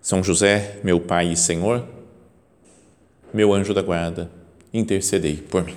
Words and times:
são 0.00 0.22
José, 0.22 0.80
meu 0.82 1.00
Pai 1.00 1.32
e 1.32 1.36
Senhor, 1.36 1.86
meu 3.32 3.52
anjo 3.52 3.74
da 3.74 3.82
guarda, 3.82 4.30
intercedei 4.72 5.36
por 5.36 5.64
mim. 5.64 5.76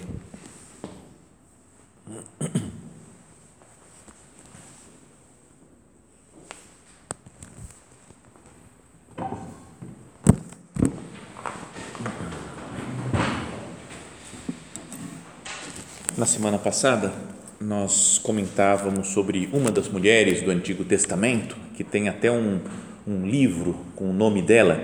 Na 16.16 16.28
semana 16.28 16.58
passada, 16.58 17.12
nós 17.60 18.18
comentávamos 18.18 19.10
sobre 19.10 19.50
uma 19.52 19.70
das 19.70 19.90
mulheres 19.90 20.42
do 20.42 20.52
Antigo 20.52 20.86
Testamento, 20.86 21.58
que 21.76 21.84
tem 21.84 22.08
até 22.08 22.32
um, 22.32 22.62
um 23.08 23.26
livro 23.26 23.76
com 23.96 24.10
o 24.10 24.14
nome 24.14 24.42
dela, 24.42 24.82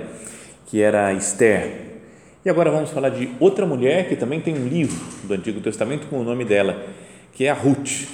que 0.66 0.82
era 0.82 1.14
Esther. 1.14 1.88
E 2.44 2.50
agora 2.50 2.72
vamos 2.72 2.90
falar 2.90 3.10
de 3.10 3.30
outra 3.40 3.66
mulher 3.66 4.08
que 4.08 4.16
também 4.16 4.40
tem 4.40 4.56
um 4.56 4.68
livro 4.68 5.00
do 5.24 5.34
Antigo 5.34 5.60
Testamento 5.60 6.08
com 6.08 6.20
o 6.20 6.24
nome 6.24 6.46
dela, 6.46 6.86
que 7.34 7.46
é 7.46 7.50
a 7.50 7.54
Ruth. 7.54 8.08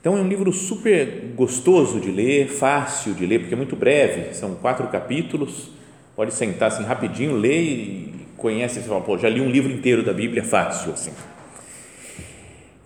Então 0.00 0.16
é 0.16 0.20
um 0.20 0.28
livro 0.28 0.52
super 0.52 1.32
gostoso 1.34 1.98
de 1.98 2.10
ler, 2.10 2.48
fácil 2.48 3.14
de 3.14 3.26
ler, 3.26 3.40
porque 3.40 3.54
é 3.54 3.56
muito 3.56 3.74
breve, 3.74 4.34
são 4.34 4.54
quatro 4.54 4.86
capítulos, 4.86 5.70
pode 6.14 6.32
sentar 6.32 6.68
assim 6.68 6.84
rapidinho, 6.84 7.36
ler 7.36 7.60
e 7.60 8.14
conhece, 8.36 8.80
você 8.80 8.88
fala, 8.88 9.00
pô, 9.00 9.18
já 9.18 9.28
li 9.28 9.40
um 9.40 9.50
livro 9.50 9.72
inteiro 9.72 10.04
da 10.04 10.12
Bíblia, 10.12 10.44
fácil 10.44 10.92
assim. 10.92 11.10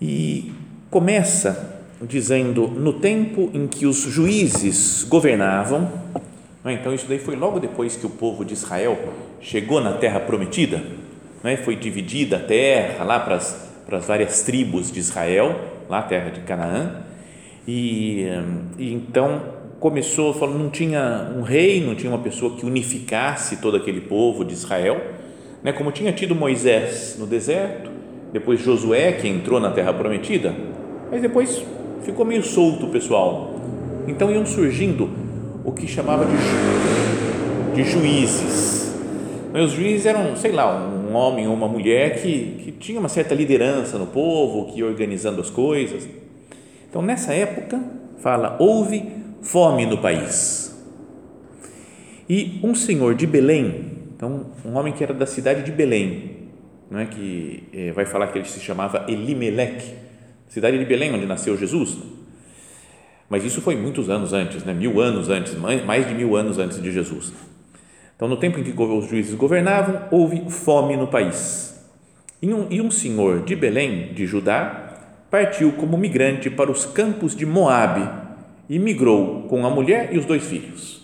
E 0.00 0.50
começa 0.90 1.82
dizendo 2.00 2.66
no 2.66 2.94
tempo 2.94 3.50
em 3.52 3.66
que 3.66 3.84
os 3.84 3.98
juízes 3.98 5.04
governavam, 5.04 5.92
né, 6.64 6.74
então 6.74 6.94
isso 6.94 7.06
daí 7.08 7.18
foi 7.18 7.36
logo 7.36 7.58
depois 7.58 7.96
que 7.96 8.06
o 8.06 8.10
povo 8.10 8.44
de 8.44 8.52
Israel 8.52 8.98
chegou 9.40 9.80
na 9.80 9.94
terra 9.94 10.20
prometida, 10.20 10.82
né, 11.42 11.56
foi 11.56 11.76
dividida 11.76 12.36
a 12.36 12.40
terra 12.40 13.04
lá 13.04 13.20
para 13.20 13.36
as, 13.36 13.70
para 13.86 13.98
as 13.98 14.06
várias 14.06 14.42
tribos 14.42 14.92
de 14.92 15.00
Israel, 15.00 15.58
lá 15.88 16.00
a 16.00 16.02
terra 16.02 16.30
de 16.30 16.40
Canaã, 16.40 16.96
e, 17.66 18.26
e 18.78 18.92
então 18.92 19.40
começou, 19.78 20.34
falou, 20.34 20.58
não 20.58 20.68
tinha 20.68 21.32
um 21.34 21.42
rei, 21.42 21.82
não 21.84 21.94
tinha 21.94 22.12
uma 22.12 22.22
pessoa 22.22 22.54
que 22.56 22.66
unificasse 22.66 23.56
todo 23.56 23.76
aquele 23.76 24.02
povo 24.02 24.44
de 24.44 24.52
Israel, 24.52 25.00
né, 25.62 25.72
como 25.72 25.90
tinha 25.90 26.12
tido 26.12 26.34
Moisés 26.34 27.16
no 27.18 27.26
deserto, 27.26 27.90
depois 28.32 28.60
Josué 28.60 29.12
que 29.12 29.26
entrou 29.26 29.58
na 29.58 29.70
terra 29.70 29.92
prometida, 29.92 30.54
mas 31.10 31.20
depois 31.20 31.62
ficou 32.02 32.24
meio 32.24 32.42
solto 32.42 32.86
o 32.86 32.90
pessoal. 32.90 33.54
Então 34.06 34.30
iam 34.30 34.46
surgindo 34.46 35.10
o 35.64 35.72
que 35.72 35.86
chamava 35.86 36.24
de, 36.24 36.32
ju 36.32 37.74
de 37.74 37.84
juízes. 37.84 38.94
Mas 39.52 39.64
os 39.64 39.72
juízes 39.72 40.06
eram, 40.06 40.36
sei 40.36 40.52
lá, 40.52 40.88
um 40.88 41.14
homem 41.14 41.46
ou 41.48 41.54
uma 41.54 41.66
mulher 41.66 42.20
que, 42.22 42.62
que 42.64 42.72
tinha 42.72 43.00
uma 43.00 43.08
certa 43.08 43.34
liderança 43.34 43.98
no 43.98 44.06
povo, 44.06 44.72
que 44.72 44.78
ia 44.78 44.86
organizando 44.86 45.40
as 45.40 45.50
coisas. 45.50 46.08
Então 46.88 47.02
nessa 47.02 47.34
época, 47.34 47.82
fala, 48.18 48.56
houve 48.58 49.10
fome 49.42 49.86
no 49.86 49.98
país. 49.98 50.70
E 52.28 52.60
um 52.62 52.74
senhor 52.74 53.14
de 53.14 53.26
Belém, 53.26 53.92
então 54.14 54.46
um 54.64 54.76
homem 54.76 54.92
que 54.92 55.02
era 55.02 55.12
da 55.12 55.26
cidade 55.26 55.64
de 55.64 55.72
Belém, 55.72 56.48
não 56.90 57.00
é 57.00 57.06
que 57.06 57.64
é, 57.72 57.92
vai 57.92 58.04
falar 58.04 58.28
que 58.28 58.38
ele 58.38 58.48
se 58.48 58.60
chamava 58.60 59.04
Elimelec, 59.08 59.84
cidade 60.48 60.78
de 60.78 60.84
Belém, 60.84 61.12
onde 61.14 61.26
nasceu 61.26 61.56
Jesus. 61.56 61.98
Mas 63.30 63.44
isso 63.44 63.62
foi 63.62 63.76
muitos 63.76 64.10
anos 64.10 64.32
antes, 64.32 64.64
né? 64.64 64.74
mil 64.74 65.00
anos 65.00 65.28
antes, 65.28 65.54
mais 65.54 66.06
de 66.06 66.12
mil 66.12 66.34
anos 66.34 66.58
antes 66.58 66.82
de 66.82 66.90
Jesus. 66.90 67.32
Então, 68.16 68.26
no 68.26 68.36
tempo 68.36 68.58
em 68.58 68.64
que 68.64 68.74
os 68.78 69.08
juízes 69.08 69.34
governavam, 69.36 70.02
houve 70.10 70.50
fome 70.50 70.96
no 70.96 71.06
país. 71.06 71.80
E 72.42 72.52
um, 72.52 72.66
e 72.68 72.80
um 72.80 72.90
senhor 72.90 73.44
de 73.44 73.54
Belém, 73.54 74.12
de 74.12 74.26
Judá, 74.26 74.94
partiu 75.30 75.72
como 75.72 75.96
migrante 75.96 76.50
para 76.50 76.72
os 76.72 76.84
campos 76.84 77.36
de 77.36 77.46
Moabe 77.46 78.06
e 78.68 78.78
migrou 78.78 79.44
com 79.44 79.64
a 79.64 79.70
mulher 79.70 80.12
e 80.12 80.18
os 80.18 80.26
dois 80.26 80.44
filhos. 80.44 81.00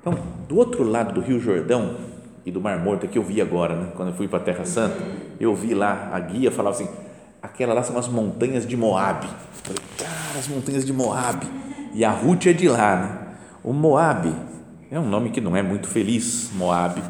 Então, 0.00 0.18
do 0.48 0.56
outro 0.56 0.82
lado 0.82 1.14
do 1.14 1.20
Rio 1.20 1.38
Jordão 1.38 1.96
e 2.44 2.50
do 2.50 2.60
Mar 2.60 2.78
Morto, 2.78 3.06
que 3.06 3.16
eu 3.16 3.22
vi 3.22 3.40
agora, 3.40 3.74
né? 3.76 3.92
quando 3.94 4.08
eu 4.08 4.14
fui 4.14 4.26
para 4.26 4.40
a 4.40 4.42
Terra 4.42 4.64
Santa, 4.64 4.98
eu 5.38 5.54
vi 5.54 5.74
lá, 5.74 6.10
a 6.12 6.18
guia 6.18 6.50
falava 6.50 6.76
assim, 6.76 6.88
aquela 7.40 7.72
lá 7.72 7.82
são 7.82 7.96
as 7.96 8.08
montanhas 8.08 8.66
de 8.66 8.76
Moabe. 8.76 9.28
Falei, 9.62 9.82
as 10.38 10.48
montanhas 10.48 10.84
de 10.84 10.92
Moabe. 10.92 11.46
E 11.94 12.04
a 12.04 12.10
Ruth 12.10 12.46
é 12.46 12.52
de 12.52 12.68
lá, 12.68 12.96
né? 12.96 13.36
O 13.62 13.72
Moabe 13.72 14.34
é 14.90 14.98
um 14.98 15.08
nome 15.08 15.30
que 15.30 15.40
não 15.40 15.56
é 15.56 15.62
muito 15.62 15.88
feliz, 15.88 16.50
Moabe, 16.54 17.02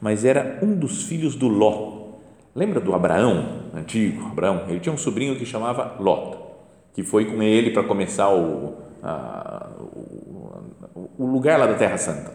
mas 0.00 0.24
era 0.24 0.58
um 0.62 0.74
dos 0.74 1.04
filhos 1.04 1.34
do 1.34 1.48
Ló. 1.48 2.06
Lembra 2.54 2.80
do 2.80 2.94
Abraão, 2.94 3.62
antigo 3.74 4.26
Abraão? 4.26 4.64
Ele 4.68 4.80
tinha 4.80 4.92
um 4.92 4.98
sobrinho 4.98 5.36
que 5.36 5.46
chamava 5.46 5.96
Ló, 6.00 6.34
que 6.92 7.02
foi 7.02 7.26
com 7.26 7.42
ele 7.42 7.70
para 7.70 7.84
começar 7.84 8.30
o, 8.30 8.74
a, 9.02 9.68
o, 9.78 11.10
o 11.18 11.26
lugar 11.26 11.58
lá 11.58 11.66
da 11.66 11.74
Terra 11.74 11.96
Santa. 11.96 12.32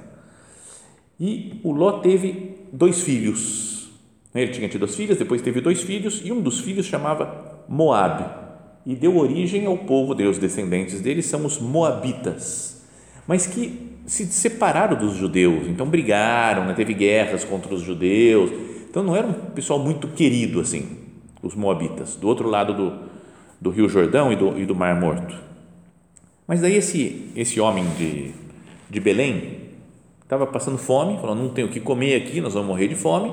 E 1.20 1.59
o 1.64 1.72
Ló 1.72 2.00
teve 2.00 2.68
dois 2.72 3.02
filhos, 3.02 3.91
ele 4.34 4.52
tinha 4.52 4.70
tido 4.70 4.86
as 4.86 4.96
filhas, 4.96 5.18
depois 5.18 5.41
teve 5.41 5.62
dois 5.62 5.81
filhos 5.81 6.22
e 6.24 6.31
um 6.31 6.41
dos 6.41 6.59
filhos 6.59 6.86
chamava 6.86 7.64
Moabe 7.68 8.51
e 8.86 8.96
deu 8.96 9.18
origem 9.18 9.66
ao 9.66 9.78
povo 9.78 10.14
dele, 10.14 10.30
os 10.30 10.38
descendentes 10.38 11.02
dele 11.02 11.22
são 11.22 11.46
os 11.46 11.59
moabitas, 11.59 12.84
mas 13.28 13.46
que 13.46 13.92
se 14.06 14.25
separaram 14.25 14.97
dos 14.97 15.16
judeus, 15.16 15.68
então 15.68 15.88
brigaram, 15.88 16.66
né? 16.66 16.74
teve 16.74 16.94
guerras 16.94 17.44
contra 17.44 17.74
os 17.74 17.81
judeus, 17.81 18.52
então 18.90 19.03
não 19.03 19.16
era 19.16 19.28
um 19.28 19.34
pessoal 19.34 19.80
muito 19.80 20.08
querido 20.09 20.59
assim, 20.59 20.97
os 21.41 21.56
moabitas, 21.56 22.16
do 22.16 22.28
outro 22.28 22.50
lado 22.50 22.74
do, 22.74 22.94
do 23.59 23.70
Rio 23.70 23.88
Jordão 23.88 24.31
e 24.31 24.36
do, 24.36 24.59
e 24.59 24.66
do 24.66 24.75
Mar 24.75 25.00
Morto. 25.00 25.36
Mas 26.47 26.59
daí 26.59 26.75
esse, 26.75 27.31
esse 27.36 27.59
homem 27.59 27.86
de, 27.97 28.31
de 28.90 29.00
Belém 29.00 29.59
estava 30.24 30.46
passando 30.47 30.78
fome, 30.78 31.18
falou, 31.18 31.36
não 31.36 31.50
tenho 31.50 31.68
o 31.68 31.70
que 31.70 31.80
comer 31.80 32.16
aqui, 32.16 32.41
nós 32.41 32.53
vamos 32.53 32.68
morrer 32.68 32.88
de 32.88 32.96
fome, 32.96 33.31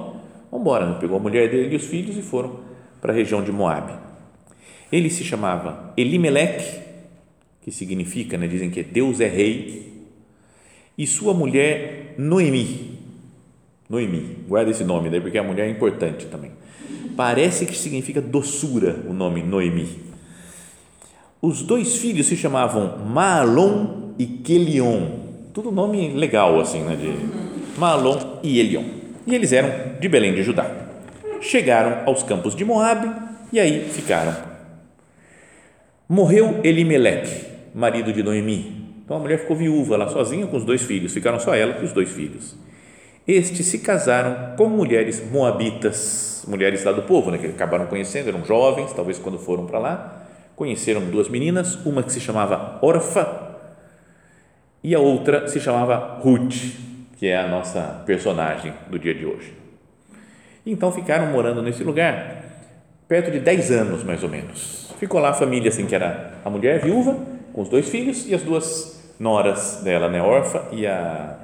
Vamos 0.50 0.62
embora, 0.64 0.87
né? 0.87 0.97
pegou 0.98 1.19
a 1.19 1.20
mulher 1.20 1.50
dele 1.50 1.75
e 1.75 1.76
os 1.76 1.84
filhos 1.84 2.16
e 2.16 2.22
foram 2.22 2.60
para 3.00 3.12
a 3.12 3.14
região 3.14 3.42
de 3.42 3.53
Moab. 3.53 3.92
Ele 4.91 5.10
se 5.10 5.25
chamava 5.25 5.93
Elimelec, 5.97 6.81
que 7.62 7.71
significa, 7.71 8.38
né, 8.38 8.47
dizem 8.47 8.71
que 8.71 8.82
Deus 8.82 9.21
é 9.21 9.28
rei, 9.28 9.93
e 10.97 11.06
sua 11.06 11.34
mulher 11.34 12.15
Noemi. 12.19 12.99
Noemi, 13.88 14.38
guarda 14.49 14.71
esse 14.71 14.84
nome 14.84 15.09
daí, 15.10 15.21
porque 15.21 15.38
a 15.38 15.43
mulher 15.43 15.66
é 15.66 15.71
importante 15.71 16.26
também. 16.26 16.50
Parece 17.16 17.66
que 17.66 17.76
significa 17.76 18.21
doçura 18.21 19.04
o 19.09 19.12
nome 19.12 19.43
Noemi. 19.43 19.88
Os 21.41 21.62
dois 21.62 21.97
filhos 21.97 22.26
se 22.26 22.37
chamavam 22.37 22.99
Maalon 23.06 24.12
e 24.19 24.26
Quelion. 24.26 25.06
Tudo 25.55 25.70
nome 25.70 26.08
legal 26.14 26.61
assim, 26.61 26.82
né? 26.82 26.96
De 26.96 27.79
Maalon 27.79 28.40
e 28.43 28.58
Elion 28.58 28.99
e 29.29 29.35
eles 29.35 29.52
eram 29.52 29.99
de 30.00 30.08
Belém 30.08 30.35
de 30.35 30.43
Judá. 30.43 30.70
Chegaram 31.43 32.05
aos 32.06 32.23
campos 32.23 32.56
de 32.56 32.64
Moabe 32.64 33.14
e 33.52 33.61
aí 33.61 33.87
ficaram. 33.90 34.35
Morreu 36.08 36.60
Elimelec, 36.64 37.28
marido 37.75 38.12
de 38.14 38.22
Noemi. 38.22 38.94
Então 39.05 39.19
a 39.19 39.20
mulher 39.20 39.40
ficou 39.40 39.55
viúva 39.55 39.94
lá 39.94 40.08
sozinha 40.08 40.46
com 40.46 40.56
os 40.56 40.64
dois 40.64 40.82
filhos, 40.82 41.12
ficaram 41.12 41.38
só 41.38 41.55
ela 41.55 41.76
e 41.82 41.84
os 41.84 41.93
dois 41.93 42.08
filhos. 42.08 42.56
Estes 43.26 43.66
se 43.66 43.81
casaram 43.81 44.56
com 44.56 44.70
mulheres 44.70 45.22
moabitas, 45.31 46.46
mulheres 46.49 46.82
lá 46.82 46.93
do 46.93 47.02
povo, 47.02 47.31
né, 47.31 47.37
que 47.37 47.46
acabaram 47.49 47.84
conhecendo, 47.87 48.31
eram 48.31 48.43
jovens, 48.43 48.90
talvez 48.94 49.19
quando 49.19 49.38
foram 49.38 49.66
para 49.66 49.78
lá, 49.78 50.26
conheceram 50.56 51.02
duas 51.02 51.28
meninas, 51.28 51.75
uma 51.84 52.02
que 52.02 52.11
se 52.11 52.20
chamava 52.20 52.78
Orfa 52.81 53.56
e 54.82 54.94
a 54.94 54.99
outra 54.99 55.46
se 55.46 55.61
chamava 55.61 56.20
Ruth 56.22 56.88
que 57.19 57.26
é 57.26 57.37
a 57.37 57.49
nossa 57.49 58.02
personagem 58.06 58.72
do 58.88 58.99
dia 58.99 59.12
de 59.12 59.26
hoje. 59.26 59.52
Então 60.64 60.90
ficaram 60.93 61.26
morando 61.26 61.61
nesse 61.61 61.82
lugar 61.84 62.48
perto 63.08 63.31
de 63.31 63.40
10 63.40 63.70
anos, 63.72 64.05
mais 64.05 64.22
ou 64.22 64.28
menos. 64.28 64.94
Ficou 64.99 65.20
lá 65.20 65.31
a 65.31 65.34
família, 65.34 65.70
assim, 65.70 65.87
que 65.87 65.94
era 65.94 66.34
a 66.44 66.50
mulher 66.50 66.81
viúva, 66.81 67.16
com 67.52 67.62
os 67.62 67.69
dois 67.69 67.88
filhos 67.88 68.28
e 68.28 68.34
as 68.34 68.43
duas 68.43 69.14
noras 69.19 69.81
dela, 69.82 70.08
né, 70.08 70.22
órfã 70.22 70.62
e 70.70 70.87
a, 70.87 71.38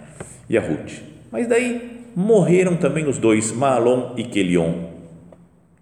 e 0.48 0.58
a 0.58 0.60
Ruth. 0.60 1.00
Mas 1.32 1.48
daí 1.48 2.04
morreram 2.14 2.76
também 2.76 3.08
os 3.08 3.18
dois, 3.18 3.50
Malom 3.50 4.12
e 4.16 4.24
Quelion. 4.24 4.74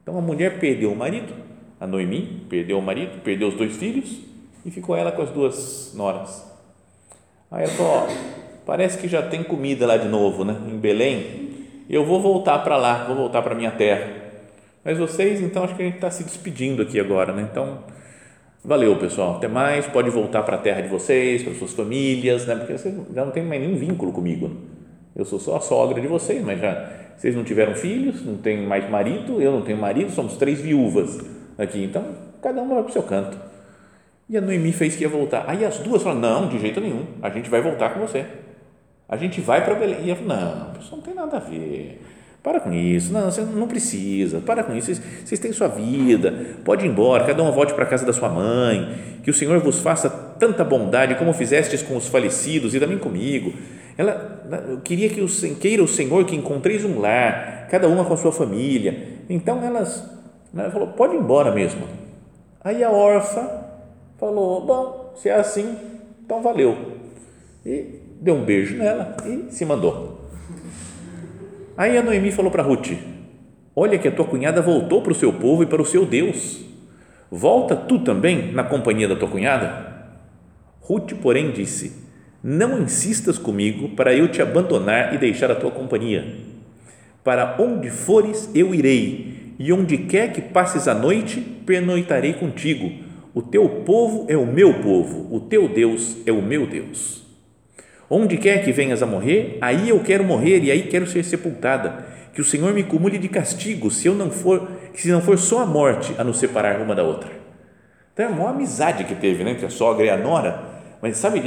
Então 0.02 0.16
a 0.16 0.20
mulher 0.20 0.58
perdeu 0.58 0.92
o 0.92 0.96
marido, 0.96 1.32
a 1.80 1.86
Noemi 1.86 2.46
perdeu 2.48 2.78
o 2.78 2.82
marido, 2.82 3.20
perdeu 3.22 3.48
os 3.48 3.54
dois 3.54 3.76
filhos 3.76 4.20
e 4.64 4.70
ficou 4.70 4.96
ela 4.96 5.12
com 5.12 5.22
as 5.22 5.30
duas 5.30 5.92
noras. 5.94 6.50
Aí 7.50 7.64
ela 7.64 7.72
falou: 7.72 7.92
ó, 7.92 8.06
parece 8.64 8.98
que 8.98 9.08
já 9.08 9.22
tem 9.22 9.42
comida 9.42 9.86
lá 9.86 9.96
de 9.96 10.08
novo, 10.08 10.44
né? 10.44 10.56
Em 10.68 10.78
Belém. 10.78 11.50
Eu 11.90 12.04
vou 12.06 12.20
voltar 12.20 12.58
para 12.60 12.76
lá, 12.76 13.04
vou 13.04 13.16
voltar 13.16 13.42
para 13.42 13.54
minha 13.54 13.70
terra. 13.70 14.21
Mas 14.84 14.98
vocês, 14.98 15.40
então, 15.40 15.64
acho 15.64 15.74
que 15.76 15.82
a 15.82 15.84
gente 15.84 15.96
está 15.96 16.10
se 16.10 16.24
despedindo 16.24 16.82
aqui 16.82 16.98
agora, 16.98 17.32
né? 17.32 17.46
Então, 17.50 17.78
valeu, 18.64 18.96
pessoal. 18.96 19.36
Até 19.36 19.48
mais. 19.48 19.86
Pode 19.86 20.10
voltar 20.10 20.42
para 20.42 20.56
a 20.56 20.58
terra 20.58 20.80
de 20.80 20.88
vocês, 20.88 21.42
para 21.42 21.54
suas 21.54 21.72
famílias, 21.72 22.46
né? 22.46 22.56
Porque 22.56 22.76
vocês 22.76 22.94
já 23.14 23.24
não 23.24 23.32
tem 23.32 23.44
mais 23.44 23.60
nenhum 23.60 23.76
vínculo 23.76 24.12
comigo. 24.12 24.50
Eu 25.14 25.24
sou 25.24 25.38
só 25.38 25.56
a 25.56 25.60
sogra 25.60 26.00
de 26.00 26.06
vocês, 26.06 26.42
mas 26.44 26.60
já 26.60 26.90
vocês 27.16 27.36
não 27.36 27.44
tiveram 27.44 27.74
filhos, 27.74 28.24
não 28.24 28.36
tem 28.36 28.66
mais 28.66 28.88
marido, 28.90 29.40
eu 29.40 29.52
não 29.52 29.62
tenho 29.62 29.78
marido, 29.78 30.10
somos 30.10 30.36
três 30.36 30.60
viúvas 30.60 31.20
aqui. 31.56 31.84
Então, 31.84 32.04
cada 32.42 32.60
uma 32.60 32.74
vai 32.74 32.82
para 32.82 32.90
o 32.90 32.92
seu 32.92 33.02
canto. 33.02 33.38
E 34.28 34.36
a 34.36 34.40
Noemi 34.40 34.72
fez 34.72 34.96
que 34.96 35.02
ia 35.02 35.08
voltar. 35.08 35.44
Aí 35.46 35.64
as 35.64 35.78
duas 35.78 36.02
falaram: 36.02 36.20
não, 36.20 36.48
de 36.48 36.58
jeito 36.58 36.80
nenhum, 36.80 37.06
a 37.22 37.30
gente 37.30 37.48
vai 37.48 37.60
voltar 37.60 37.90
com 37.90 38.00
você. 38.00 38.26
A 39.08 39.16
gente 39.16 39.40
vai 39.40 39.64
para 39.64 39.74
Belém. 39.74 40.00
E 40.04 40.10
ela 40.10 40.18
falou: 40.18 40.36
não, 40.36 40.80
isso 40.80 40.96
não 40.96 41.02
tem 41.02 41.14
nada 41.14 41.36
a 41.36 41.40
ver. 41.40 42.00
Para 42.42 42.58
com 42.58 42.72
isso, 42.72 43.12
não, 43.12 43.30
você 43.30 43.40
não 43.42 43.68
precisa, 43.68 44.40
para 44.40 44.64
com 44.64 44.74
isso, 44.74 44.86
vocês, 44.86 45.02
vocês 45.24 45.38
têm 45.38 45.52
sua 45.52 45.68
vida, 45.68 46.56
pode 46.64 46.84
ir 46.84 46.88
embora, 46.88 47.24
cada 47.24 47.40
um 47.40 47.52
volte 47.52 47.72
para 47.72 47.84
a 47.84 47.86
casa 47.86 48.04
da 48.04 48.12
sua 48.12 48.28
mãe, 48.28 48.98
que 49.22 49.30
o 49.30 49.34
Senhor 49.34 49.60
vos 49.60 49.78
faça 49.78 50.10
tanta 50.10 50.64
bondade 50.64 51.14
como 51.14 51.32
fizestes 51.32 51.82
com 51.82 51.96
os 51.96 52.08
falecidos 52.08 52.74
e 52.74 52.80
também 52.80 52.98
comigo. 52.98 53.52
Ela 53.96 54.80
queria 54.82 55.08
que 55.08 55.20
o 55.20 55.28
queira 55.56 55.84
o 55.84 55.86
Senhor 55.86 56.24
que 56.24 56.34
encontreis 56.34 56.84
um 56.84 56.98
lar, 56.98 57.68
cada 57.70 57.86
uma 57.86 58.04
com 58.04 58.14
a 58.14 58.16
sua 58.16 58.32
família. 58.32 59.20
Então 59.30 59.62
elas, 59.62 60.04
ela 60.52 60.70
falou, 60.70 60.88
pode 60.88 61.14
ir 61.14 61.20
embora 61.20 61.52
mesmo. 61.52 61.86
Aí 62.64 62.82
a 62.82 62.90
órfã 62.90 63.48
falou, 64.18 64.66
bom, 64.66 65.12
se 65.14 65.28
é 65.28 65.34
assim, 65.34 65.76
então 66.24 66.42
valeu. 66.42 66.76
E 67.64 68.00
deu 68.20 68.34
um 68.34 68.44
beijo 68.44 68.76
nela 68.76 69.16
e 69.24 69.52
se 69.52 69.64
mandou. 69.64 70.21
Aí 71.82 71.98
a 71.98 72.02
Noemi 72.02 72.30
falou 72.30 72.48
para 72.48 72.62
Ruth: 72.62 72.92
Olha 73.74 73.98
que 73.98 74.06
a 74.06 74.12
tua 74.12 74.24
cunhada 74.24 74.62
voltou 74.62 75.02
para 75.02 75.10
o 75.10 75.16
seu 75.16 75.32
povo 75.32 75.64
e 75.64 75.66
para 75.66 75.82
o 75.82 75.84
seu 75.84 76.06
Deus. 76.06 76.60
Volta 77.28 77.74
tu 77.74 77.98
também 77.98 78.52
na 78.52 78.62
companhia 78.62 79.08
da 79.08 79.16
tua 79.16 79.26
cunhada? 79.26 79.92
Ruth, 80.80 81.12
porém, 81.20 81.50
disse: 81.50 82.06
Não 82.40 82.80
insistas 82.80 83.36
comigo 83.36 83.96
para 83.96 84.14
eu 84.14 84.28
te 84.28 84.40
abandonar 84.40 85.12
e 85.12 85.18
deixar 85.18 85.50
a 85.50 85.56
tua 85.56 85.72
companhia. 85.72 86.24
Para 87.24 87.56
onde 87.58 87.90
fores, 87.90 88.48
eu 88.54 88.72
irei, 88.72 89.56
e 89.58 89.72
onde 89.72 89.98
quer 89.98 90.32
que 90.32 90.40
passes 90.40 90.86
a 90.86 90.94
noite, 90.94 91.40
pernoitarei 91.40 92.34
contigo. 92.34 92.92
O 93.34 93.42
teu 93.42 93.68
povo 93.68 94.26
é 94.28 94.36
o 94.36 94.46
meu 94.46 94.74
povo, 94.74 95.34
o 95.34 95.40
teu 95.40 95.68
Deus 95.68 96.16
é 96.24 96.30
o 96.30 96.40
meu 96.40 96.64
Deus. 96.64 97.26
Onde 98.14 98.36
quer 98.36 98.62
que 98.62 98.70
venhas 98.72 99.02
a 99.02 99.06
morrer, 99.06 99.56
aí 99.58 99.88
eu 99.88 99.98
quero 100.00 100.22
morrer 100.22 100.62
e 100.62 100.70
aí 100.70 100.82
quero 100.82 101.06
ser 101.06 101.24
sepultada. 101.24 102.04
Que 102.34 102.42
o 102.42 102.44
Senhor 102.44 102.70
me 102.74 102.84
cumule 102.84 103.16
de 103.16 103.26
castigo, 103.26 103.90
se 103.90 104.06
eu 104.06 104.14
não 104.14 104.30
for, 104.30 104.68
se 104.94 105.10
não 105.10 105.22
for 105.22 105.38
só 105.38 105.60
a 105.60 105.66
morte 105.66 106.14
a 106.18 106.22
nos 106.22 106.38
separar 106.38 106.78
uma 106.82 106.94
da 106.94 107.02
outra. 107.02 107.30
Então 108.12 108.26
é 108.26 108.28
a 108.28 108.32
maior 108.32 108.50
amizade 108.50 109.04
que 109.04 109.14
teve 109.14 109.42
né, 109.42 109.52
entre 109.52 109.64
a 109.64 109.70
sogra 109.70 110.04
e 110.04 110.10
a 110.10 110.18
nora. 110.18 110.62
Mas 111.00 111.16
sabe, 111.16 111.42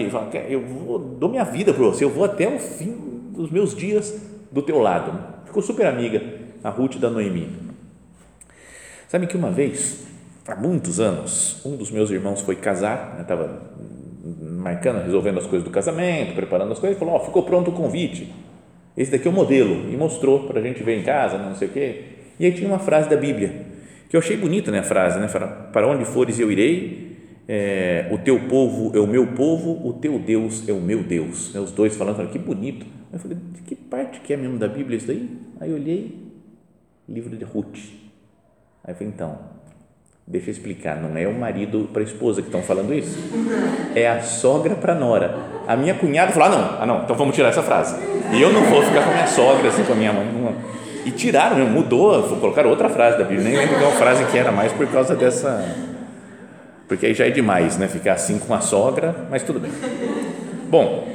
eu 0.50 0.59
vou, 0.59 0.97
dou 0.97 1.29
minha 1.29 1.44
vida 1.44 1.71
para 1.71 1.83
você, 1.83 2.03
eu 2.03 2.09
vou 2.09 2.25
até 2.25 2.47
o 2.47 2.57
fim 2.57 2.97
dos 3.29 3.51
meus 3.51 3.75
dias 3.75 4.15
do 4.51 4.63
teu 4.63 4.79
lado. 4.79 5.19
Ficou 5.45 5.62
super 5.62 5.85
amiga 5.85 6.19
a 6.63 6.71
Ruth 6.71 6.97
da 6.97 7.12
Noemi. 7.12 7.47
Sabe 9.07 9.27
que 9.27 9.38
uma 9.38 9.51
vez, 9.51 10.03
há 10.47 10.56
muitos 10.56 11.00
anos, 11.00 11.63
um 11.63 11.75
dos 11.75 11.91
meus 11.91 12.09
irmãos 12.09 12.41
foi 12.41 12.56
casar, 12.56 13.17
estava 13.21 13.45
né, 13.47 13.59
marcando, 14.65 15.03
resolvendo 15.03 15.38
as 15.38 15.45
coisas 15.45 15.63
do 15.63 15.69
casamento, 15.69 16.33
preparando 16.33 16.71
as 16.71 16.79
coisas, 16.79 16.97
falou: 16.97 17.13
Ó, 17.13 17.17
oh, 17.17 17.25
ficou 17.25 17.44
pronto 17.44 17.69
o 17.69 17.73
convite. 17.73 18.33
Esse 18.97 19.12
daqui 19.12 19.27
é 19.27 19.29
o 19.29 19.33
modelo. 19.33 19.91
E 19.91 19.95
mostrou 19.95 20.47
para 20.47 20.59
a 20.59 20.63
gente 20.63 20.81
ver 20.81 21.00
em 21.00 21.03
casa, 21.03 21.38
não 21.38 21.53
sei 21.53 21.67
o 21.67 21.71
quê. 21.71 22.03
E 22.39 22.45
aí 22.45 22.51
tinha 22.51 22.67
uma 22.67 22.79
frase 22.79 23.07
da 23.07 23.15
Bíblia, 23.15 23.53
que 24.09 24.15
eu 24.15 24.19
achei 24.19 24.35
bonita 24.35 24.71
né, 24.71 24.79
a 24.79 24.83
frase: 24.83 25.19
né? 25.19 25.27
Para 25.71 25.88
onde 25.88 26.03
fores 26.03 26.39
eu 26.39 26.51
irei, 26.51 27.15
é, 27.47 28.07
o 28.12 28.17
teu 28.17 28.39
povo 28.47 28.91
é 28.97 29.00
o 29.00 29.06
meu 29.06 29.27
povo, 29.27 29.88
o 29.88 29.94
teu 29.94 30.17
Deus 30.17 30.67
é 30.67 30.73
o 30.73 30.81
meu 30.81 31.03
Deus. 31.03 31.53
Né, 31.53 31.59
os 31.59 31.71
dois 31.71 31.95
falando, 31.95 32.15
falando, 32.15 32.31
que 32.31 32.39
bonito. 32.39 32.88
Eu 33.13 33.19
falei: 33.19 33.38
de 33.53 33.62
que 33.62 33.75
parte 33.75 34.19
que 34.21 34.33
é 34.33 34.38
mesmo 34.38 34.57
da 34.57 34.67
Bíblia 34.67 34.97
isso 34.97 35.06
daí? 35.06 35.29
Aí 35.59 35.69
eu 35.69 35.75
olhei, 35.75 36.12
livro 37.07 37.38
de 37.38 37.45
Ruth. 37.45 37.77
Aí 38.83 38.94
eu 38.94 38.95
falei: 38.95 39.13
então, 39.13 39.38
Deixa 40.27 40.50
eu 40.50 40.54
explicar, 40.54 40.95
não 40.95 41.16
é 41.16 41.27
o 41.27 41.33
marido 41.33 41.88
para 41.94 42.01
a 42.01 42.04
esposa 42.04 42.42
que 42.42 42.48
estão 42.48 42.63
falando 42.63 42.92
isso, 42.92 43.16
é 43.94 44.10
a 44.10 44.22
sogra 44.24 44.74
para 44.74 44.94
a 44.94 44.95
nora. 44.95 45.38
A 45.68 45.75
minha 45.75 45.94
cunhada 45.94 46.31
falou: 46.31 46.48
ah, 46.48 46.51
não, 46.51 46.81
ah, 46.81 46.86
não, 46.88 47.04
então 47.04 47.16
vamos 47.16 47.36
tirar 47.36 47.50
essa 47.50 47.62
frase. 47.62 47.95
E 48.33 48.42
eu 48.42 48.51
não 48.51 48.63
vou 48.63 48.81
ficar 48.81 49.04
com 49.04 49.12
a 49.12 49.13
minha 49.13 49.27
sogra, 49.27 49.69
assim, 49.69 49.83
com 49.83 49.94
a 49.94 49.95
minha 49.95 50.12
mãe. 50.12 50.25
Não. 50.25 50.56
E 51.06 51.12
tiraram, 51.12 51.63
mudou, 51.68 52.24
colocaram 52.39 52.72
outra 52.72 52.89
frase 52.89 53.19
da 53.19 53.24
Bíblia, 53.24 53.50
nem 53.50 53.56
lembro 53.56 53.77
qual 53.77 53.92
frase 53.92 54.25
que 54.25 54.36
era 54.36 54.51
mais 54.51 54.74
por 54.74 54.88
causa 54.88 55.16
dessa. 55.16 55.63
Porque 56.88 57.06
aí 57.06 57.13
já 57.13 57.27
é 57.27 57.30
demais, 57.30 57.77
né? 57.77 57.88
Ficar 57.88 58.13
assim 58.13 58.39
com 58.39 58.51
a 58.51 58.62
sogra, 58.62 59.27
mas 59.30 59.44
tudo 59.44 59.60
bem. 59.60 59.72
Bom, 60.68 61.07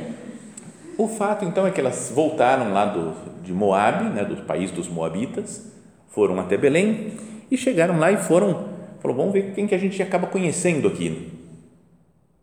o 0.97 1.09
fato 1.09 1.45
então 1.45 1.67
é 1.67 1.73
que 1.73 1.81
elas 1.81 2.13
voltaram 2.15 2.73
lá 2.73 2.85
do, 2.85 3.13
de 3.43 3.53
Moab, 3.53 4.05
né, 4.05 4.25
do 4.25 4.37
país 4.37 4.71
dos 4.71 4.87
Moabitas, 4.87 5.69
foram 6.11 6.39
até 6.39 6.57
Belém 6.57 7.15
e 7.51 7.57
chegaram 7.57 7.99
lá 7.99 8.13
e 8.13 8.17
foram 8.17 8.80
Falou, 9.01 9.17
vamos 9.17 9.33
ver 9.33 9.53
quem 9.55 9.67
que 9.67 9.75
a 9.75 9.79
gente 9.79 10.01
acaba 10.03 10.27
conhecendo 10.27 10.87
aqui. 10.87 11.33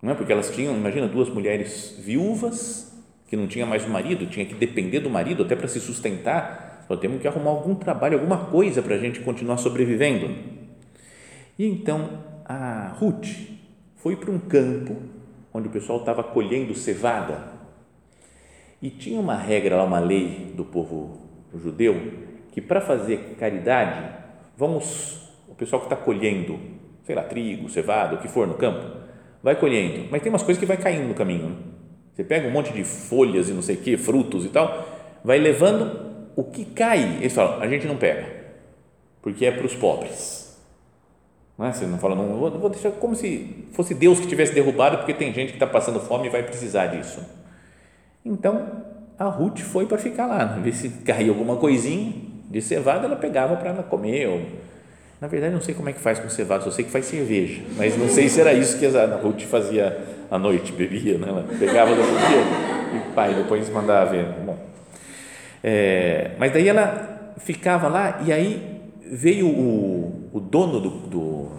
Não 0.01 0.11
é? 0.11 0.15
Porque 0.15 0.31
elas 0.31 0.51
tinham, 0.51 0.75
imagina, 0.75 1.07
duas 1.07 1.29
mulheres 1.29 1.95
viúvas 1.99 2.91
que 3.27 3.35
não 3.35 3.47
tinha 3.47 3.65
mais 3.65 3.85
o 3.85 3.89
marido, 3.89 4.25
tinha 4.25 4.45
que 4.45 4.53
depender 4.53 4.99
do 4.99 5.09
marido 5.09 5.43
até 5.43 5.55
para 5.55 5.67
se 5.67 5.79
sustentar. 5.79 6.85
Falou, 6.87 6.99
temos 7.01 7.21
que 7.21 7.27
arrumar 7.27 7.51
algum 7.51 7.75
trabalho, 7.75 8.15
alguma 8.15 8.45
coisa 8.45 8.81
para 8.81 8.95
a 8.95 8.97
gente 8.97 9.19
continuar 9.19 9.57
sobrevivendo. 9.57 10.33
E 11.59 11.65
então 11.65 12.23
a 12.45 12.95
Ruth 12.97 13.27
foi 13.97 14.15
para 14.15 14.31
um 14.31 14.39
campo 14.39 14.95
onde 15.53 15.67
o 15.67 15.71
pessoal 15.71 15.99
estava 15.99 16.23
colhendo 16.23 16.73
cevada 16.73 17.57
e 18.81 18.89
tinha 18.89 19.19
uma 19.19 19.35
regra 19.35 19.75
lá, 19.75 19.83
uma 19.83 19.99
lei 19.99 20.53
do 20.55 20.63
povo 20.63 21.17
judeu 21.53 21.95
que 22.51 22.61
para 22.61 22.79
fazer 22.79 23.35
caridade 23.39 24.15
vamos 24.55 25.26
pessoal 25.57 25.81
que 25.81 25.85
está 25.85 25.95
colhendo, 25.95 26.59
sei 27.03 27.15
lá, 27.15 27.23
trigo, 27.23 27.69
cevada, 27.69 28.15
o 28.15 28.17
que 28.19 28.27
for 28.27 28.47
no 28.47 28.55
campo, 28.55 28.97
vai 29.41 29.55
colhendo, 29.55 30.07
mas 30.11 30.21
tem 30.21 30.31
umas 30.31 30.43
coisas 30.43 30.59
que 30.59 30.65
vai 30.65 30.77
caindo 30.77 31.07
no 31.07 31.13
caminho. 31.13 31.49
Né? 31.49 31.55
Você 32.13 32.23
pega 32.23 32.47
um 32.47 32.51
monte 32.51 32.73
de 32.73 32.83
folhas 32.83 33.49
e 33.49 33.53
não 33.53 33.61
sei 33.61 33.75
o 33.75 33.79
que, 33.79 33.97
frutos 33.97 34.45
e 34.45 34.49
tal, 34.49 34.87
vai 35.23 35.37
levando 35.37 36.31
o 36.35 36.43
que 36.43 36.65
cai. 36.65 37.17
Eles 37.19 37.33
falam, 37.33 37.61
a 37.61 37.67
gente 37.67 37.87
não 37.87 37.97
pega, 37.97 38.25
porque 39.21 39.45
é 39.45 39.51
para 39.51 39.65
os 39.65 39.75
pobres. 39.75 40.47
Não 41.57 41.65
é? 41.65 41.73
Você 41.73 41.85
não 41.85 41.97
fala, 41.97 42.15
não 42.15 42.27
vou, 42.37 42.51
vou 42.51 42.69
deixar 42.69 42.91
como 42.91 43.15
se 43.15 43.67
fosse 43.71 43.93
Deus 43.93 44.19
que 44.19 44.27
tivesse 44.27 44.53
derrubado, 44.53 44.97
porque 44.97 45.13
tem 45.13 45.33
gente 45.33 45.49
que 45.49 45.55
está 45.55 45.67
passando 45.67 45.99
fome 45.99 46.27
e 46.27 46.29
vai 46.29 46.43
precisar 46.43 46.87
disso. 46.87 47.19
Então, 48.23 48.83
a 49.17 49.25
Ruth 49.25 49.59
foi 49.59 49.85
para 49.85 49.97
ficar 49.97 50.27
lá, 50.27 50.45
ver 50.45 50.73
se 50.73 50.89
caía 51.03 51.29
alguma 51.29 51.55
coisinha 51.55 52.13
de 52.49 52.61
cevada, 52.61 53.05
ela 53.05 53.15
pegava 53.15 53.55
para 53.55 53.69
ela 53.69 53.83
comer, 53.83 54.27
ou 54.27 54.41
na 55.19 55.27
verdade, 55.27 55.53
não 55.53 55.61
sei 55.61 55.73
como 55.73 55.89
é 55.89 55.93
que 55.93 55.99
faz 55.99 56.19
com 56.19 56.29
cevada, 56.29 56.63
só 56.63 56.71
sei 56.71 56.85
que 56.85 56.91
faz 56.91 57.05
cerveja. 57.05 57.61
Mas 57.75 57.97
não 57.97 58.07
sei 58.07 58.29
se 58.29 58.39
era 58.39 58.53
isso 58.53 58.77
que 58.77 58.85
a 58.85 59.15
Ruth 59.17 59.41
fazia 59.41 59.97
à 60.29 60.37
noite, 60.37 60.71
bebia, 60.71 61.17
né? 61.17 61.27
Ela 61.29 61.45
pegava 61.57 61.95
do 61.95 62.01
dia 62.01 62.99
e 62.99 63.13
pai, 63.15 63.33
depois 63.33 63.67
mandava 63.69 64.11
ver. 64.11 64.25
Bom, 64.45 64.57
é, 65.63 66.31
mas 66.37 66.53
daí 66.53 66.67
ela 66.67 67.33
ficava 67.37 67.87
lá 67.87 68.21
e 68.25 68.31
aí 68.31 68.79
veio 69.11 69.47
o, 69.47 70.29
o 70.33 70.39
dono 70.39 70.79
do, 70.79 70.89
do, 70.89 71.51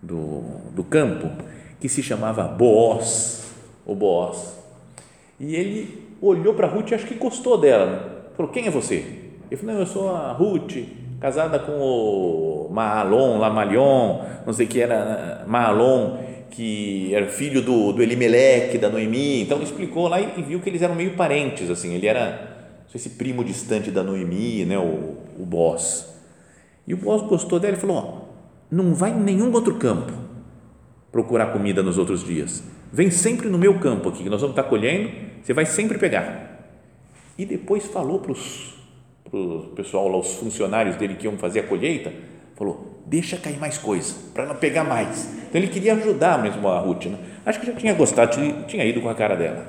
do, 0.00 0.40
do 0.70 0.84
campo, 0.84 1.30
que 1.80 1.88
se 1.88 2.02
chamava 2.02 2.44
Boaz, 2.44 3.52
o 3.84 3.96
Boaz. 3.96 4.56
E 5.40 5.56
ele 5.56 6.04
olhou 6.20 6.54
para 6.54 6.68
Ruth 6.68 6.92
e 6.92 6.94
acho 6.94 7.06
que 7.06 7.14
gostou 7.14 7.58
dela. 7.58 8.30
Falou, 8.36 8.52
quem 8.52 8.66
é 8.66 8.70
você? 8.70 9.04
Ele 9.50 9.56
falou, 9.56 9.74
não, 9.74 9.80
eu 9.80 9.86
sou 9.86 10.14
a 10.14 10.32
Ruth, 10.32 10.76
casada 11.24 11.58
com 11.58 11.72
o 11.72 12.68
Maalon, 12.70 13.38
Lamalion, 13.38 14.20
não 14.44 14.52
sei 14.52 14.66
que 14.66 14.78
era 14.78 15.42
Maalon, 15.46 16.18
que 16.50 17.14
era 17.14 17.28
filho 17.28 17.62
do, 17.62 17.94
do 17.94 18.02
Elimeleque, 18.02 18.76
da 18.76 18.90
Noemi, 18.90 19.40
então 19.40 19.62
explicou 19.62 20.06
lá 20.06 20.20
e, 20.20 20.38
e, 20.38 20.42
viu 20.42 20.60
que 20.60 20.68
eles 20.68 20.82
eram 20.82 20.94
meio 20.94 21.16
parentes, 21.16 21.70
assim, 21.70 21.94
ele 21.94 22.06
era 22.06 22.76
esse 22.94 23.08
primo 23.08 23.42
distante 23.42 23.90
da 23.90 24.02
Noemi, 24.02 24.66
né, 24.66 24.76
o, 24.76 25.16
o 25.38 25.46
boss. 25.46 26.14
E 26.86 26.92
o 26.92 26.98
boss 26.98 27.22
gostou 27.22 27.58
dela 27.58 27.74
e 27.74 27.80
falou, 27.80 27.96
ó, 27.96 28.34
não 28.70 28.94
vai 28.94 29.10
em 29.10 29.18
nenhum 29.18 29.50
outro 29.50 29.76
campo 29.76 30.12
procurar 31.10 31.54
comida 31.54 31.82
nos 31.82 31.96
outros 31.96 32.22
dias, 32.22 32.62
vem 32.92 33.10
sempre 33.10 33.48
no 33.48 33.56
meu 33.56 33.80
campo 33.80 34.10
aqui, 34.10 34.24
que 34.24 34.28
nós 34.28 34.42
vamos 34.42 34.54
estar 34.54 34.68
colhendo, 34.68 35.10
você 35.42 35.54
vai 35.54 35.64
sempre 35.64 35.96
pegar. 35.96 36.68
e 37.38 37.46
depois 37.46 37.86
falou 37.86 38.18
para 38.18 38.32
o 39.32 39.72
pessoal 39.74 40.08
lá, 40.08 40.18
os 40.18 40.34
funcionários 40.34 40.96
dele 40.96 41.14
que 41.14 41.26
iam 41.26 41.36
fazer 41.36 41.60
a 41.60 41.62
colheita, 41.64 42.12
falou, 42.54 43.02
deixa 43.06 43.36
cair 43.36 43.58
mais 43.58 43.78
coisa, 43.78 44.14
para 44.32 44.44
ela 44.44 44.54
pegar 44.54 44.84
mais. 44.84 45.28
Então 45.48 45.60
ele 45.60 45.68
queria 45.68 45.94
ajudar 45.94 46.42
mesmo 46.42 46.66
a 46.68 46.78
Ruth, 46.78 47.06
né? 47.06 47.18
acho 47.44 47.60
que 47.60 47.66
já 47.66 47.72
tinha 47.72 47.94
gostado, 47.94 48.36
tinha 48.66 48.84
ido 48.84 49.00
com 49.00 49.08
a 49.08 49.14
cara 49.14 49.34
dela. 49.36 49.66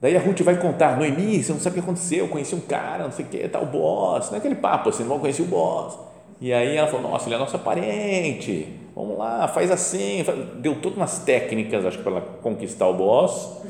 Daí 0.00 0.16
a 0.16 0.20
Ruth 0.20 0.40
vai 0.40 0.56
contar, 0.56 0.96
Noemi, 0.96 1.42
você 1.42 1.52
não 1.52 1.60
sabe 1.60 1.78
o 1.78 1.82
que 1.82 1.88
aconteceu, 1.88 2.20
eu 2.20 2.28
conheci 2.28 2.54
um 2.54 2.60
cara, 2.60 3.04
não 3.04 3.12
sei 3.12 3.24
o 3.24 3.28
que, 3.28 3.48
tal, 3.48 3.66
boss, 3.66 4.28
não 4.28 4.36
é 4.36 4.38
aquele 4.38 4.54
papo 4.54 4.88
assim, 4.88 5.02
não 5.02 5.10
vão 5.10 5.18
conhecer 5.18 5.42
o 5.42 5.46
boss. 5.46 5.98
E 6.40 6.54
aí 6.54 6.74
ela 6.74 6.88
falou, 6.88 7.10
nossa, 7.10 7.28
ele 7.28 7.34
é 7.34 7.38
nossa 7.38 7.58
parente, 7.58 8.66
vamos 8.96 9.18
lá, 9.18 9.46
faz 9.46 9.70
assim, 9.70 10.24
deu 10.56 10.76
todas 10.76 10.96
umas 10.96 11.18
técnicas, 11.18 11.84
acho 11.84 11.98
que 11.98 12.02
para 12.02 12.12
ela 12.12 12.22
conquistar 12.40 12.88
o 12.88 12.94
boss. 12.94 13.60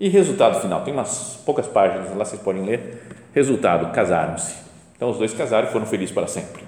E 0.00 0.08
resultado 0.08 0.62
final, 0.62 0.82
tem 0.82 0.94
umas 0.94 1.38
poucas 1.44 1.66
páginas 1.66 2.08
lá, 2.16 2.24
vocês 2.24 2.40
podem 2.40 2.64
ler. 2.64 3.02
Resultado, 3.34 3.92
casaram-se. 3.92 4.54
Então 4.96 5.10
os 5.10 5.18
dois 5.18 5.34
casaram 5.34 5.68
e 5.68 5.70
foram 5.70 5.84
felizes 5.84 6.14
para 6.14 6.26
sempre. 6.26 6.62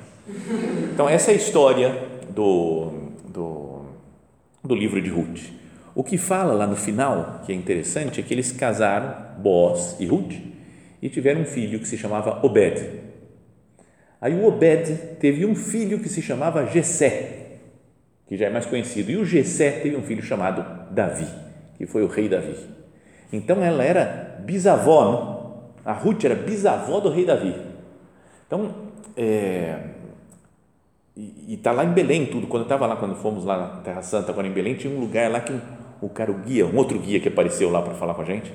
Então 0.92 1.08
essa 1.08 1.30
é 1.30 1.34
a 1.34 1.36
história 1.38 1.98
do, 2.28 2.92
do, 3.26 3.86
do 4.62 4.74
livro 4.74 5.00
de 5.00 5.08
Ruth. 5.08 5.44
O 5.94 6.04
que 6.04 6.18
fala 6.18 6.52
lá 6.52 6.66
no 6.66 6.76
final, 6.76 7.40
que 7.46 7.52
é 7.52 7.54
interessante, 7.54 8.20
é 8.20 8.22
que 8.22 8.34
eles 8.34 8.52
casaram, 8.52 9.14
Boaz 9.38 9.96
e 9.98 10.04
Ruth, 10.04 10.34
e 11.00 11.08
tiveram 11.08 11.40
um 11.40 11.46
filho 11.46 11.78
que 11.78 11.88
se 11.88 11.96
chamava 11.96 12.44
Obed. 12.44 13.00
Aí 14.20 14.34
o 14.34 14.46
Obed 14.46 14.94
teve 15.18 15.46
um 15.46 15.54
filho 15.54 15.98
que 16.00 16.08
se 16.10 16.20
chamava 16.20 16.66
Jessé, 16.66 17.60
que 18.26 18.36
já 18.36 18.46
é 18.46 18.50
mais 18.50 18.66
conhecido, 18.66 19.10
e 19.10 19.16
o 19.16 19.24
Jessé 19.24 19.70
teve 19.70 19.96
um 19.96 20.02
filho 20.02 20.22
chamado 20.22 20.92
Davi, 20.92 21.28
que 21.78 21.86
foi 21.86 22.02
o 22.02 22.06
rei 22.06 22.28
Davi. 22.28 22.81
Então 23.32 23.62
ela 23.62 23.82
era 23.82 24.38
bisavó, 24.44 25.04
não? 25.04 25.32
a 25.84 25.92
Ruth 25.92 26.24
era 26.24 26.34
bisavó 26.34 27.00
do 27.00 27.10
rei 27.10 27.24
Davi. 27.24 27.54
Então, 28.46 28.70
é, 29.16 29.78
e 31.16 31.54
está 31.54 31.72
lá 31.72 31.84
em 31.84 31.92
Belém 31.92 32.26
tudo. 32.26 32.46
Quando 32.46 32.62
eu 32.62 32.66
estava 32.66 32.86
lá, 32.86 32.96
quando 32.96 33.14
fomos 33.16 33.44
lá 33.44 33.56
na 33.56 33.68
Terra 33.80 34.02
Santa, 34.02 34.32
agora 34.32 34.46
em 34.46 34.52
Belém, 34.52 34.74
tinha 34.74 34.94
um 34.94 35.00
lugar 35.00 35.30
lá 35.30 35.40
que 35.40 35.52
o 36.00 36.08
cara, 36.08 36.30
o 36.30 36.38
guia, 36.38 36.66
um 36.66 36.76
outro 36.76 36.98
guia 36.98 37.20
que 37.20 37.28
apareceu 37.28 37.70
lá 37.70 37.82
para 37.82 37.94
falar 37.94 38.14
com 38.14 38.22
a 38.22 38.24
gente, 38.24 38.52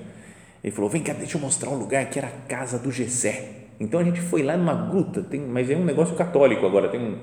ele 0.63 0.73
falou: 0.73 0.89
Vem 0.89 1.01
cá, 1.01 1.13
deixa 1.13 1.37
eu 1.37 1.41
mostrar 1.41 1.69
um 1.69 1.77
lugar 1.77 2.09
que 2.09 2.17
era 2.19 2.27
a 2.27 2.47
casa 2.47 2.79
do 2.79 2.91
Gessé. 2.91 3.49
Então 3.79 3.99
a 3.99 4.03
gente 4.03 4.19
foi 4.21 4.41
lá 4.41 4.57
numa 4.57 4.73
gruta, 4.73 5.21
tem, 5.21 5.39
mas 5.39 5.69
é 5.69 5.75
um 5.75 5.85
negócio 5.85 6.15
católico 6.15 6.65
agora, 6.65 6.89
tem 6.89 6.99
um, 6.99 7.17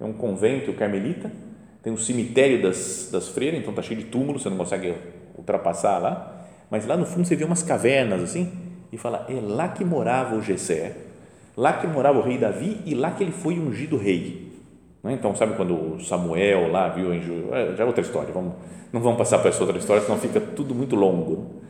é 0.00 0.04
um 0.04 0.12
convento 0.12 0.72
carmelita, 0.72 1.32
tem 1.82 1.92
um 1.92 1.96
cemitério 1.96 2.62
das, 2.62 3.08
das 3.10 3.28
freiras, 3.28 3.58
então 3.58 3.70
está 3.70 3.82
cheio 3.82 3.98
de 3.98 4.06
túmulos, 4.06 4.42
você 4.42 4.48
não 4.48 4.56
consegue 4.56 4.94
ultrapassar 5.36 5.98
lá, 5.98 6.35
mas 6.70 6.86
lá 6.86 6.96
no 6.96 7.06
fundo 7.06 7.26
você 7.26 7.36
vê 7.36 7.44
umas 7.44 7.62
cavernas 7.62 8.22
assim, 8.22 8.52
e 8.92 8.96
fala: 8.96 9.26
É 9.28 9.40
lá 9.40 9.68
que 9.68 9.84
morava 9.84 10.36
o 10.36 10.42
Gessé, 10.42 10.96
lá 11.56 11.72
que 11.74 11.86
morava 11.86 12.18
o 12.18 12.22
rei 12.22 12.38
Davi 12.38 12.80
e 12.84 12.94
lá 12.94 13.10
que 13.10 13.22
ele 13.22 13.32
foi 13.32 13.58
ungido 13.58 13.96
rei. 13.96 14.52
É? 15.04 15.12
Então, 15.12 15.34
sabe 15.36 15.54
quando 15.54 16.02
Samuel 16.04 16.70
lá 16.70 16.88
viu 16.88 17.12
é, 17.12 17.76
já 17.76 17.84
é 17.84 17.86
outra 17.86 18.02
história, 18.02 18.32
vamos 18.32 18.54
não 18.92 19.00
vamos 19.00 19.18
passar 19.18 19.38
para 19.38 19.50
essa 19.50 19.60
outra 19.62 19.78
história, 19.78 20.02
senão 20.02 20.18
fica 20.18 20.40
tudo 20.40 20.74
muito 20.74 20.96
longo. 20.96 21.60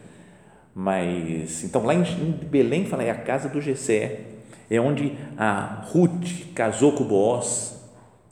Mas, 0.75 1.65
então, 1.65 1.85
lá 1.85 1.95
em 1.95 2.05
Belém, 2.31 2.85
fala, 2.85 3.03
é 3.03 3.11
a 3.11 3.17
casa 3.17 3.49
do 3.49 3.61
Gessé, 3.61 4.21
é 4.71 4.81
onde 4.81 5.17
a 5.37 5.85
Ruth 5.91 6.53
casou 6.55 6.93
com 6.93 7.05
Boaz, 7.05 7.83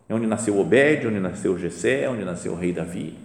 é 0.09 0.14
onde 0.14 0.26
nasceu 0.26 0.59
Obed, 0.59 1.06
onde 1.06 1.18
nasceu 1.18 1.59
Gessé, 1.59 2.09
onde 2.09 2.25
nasceu 2.25 2.52
o 2.52 2.56
rei 2.56 2.73
Davi. 2.73 3.24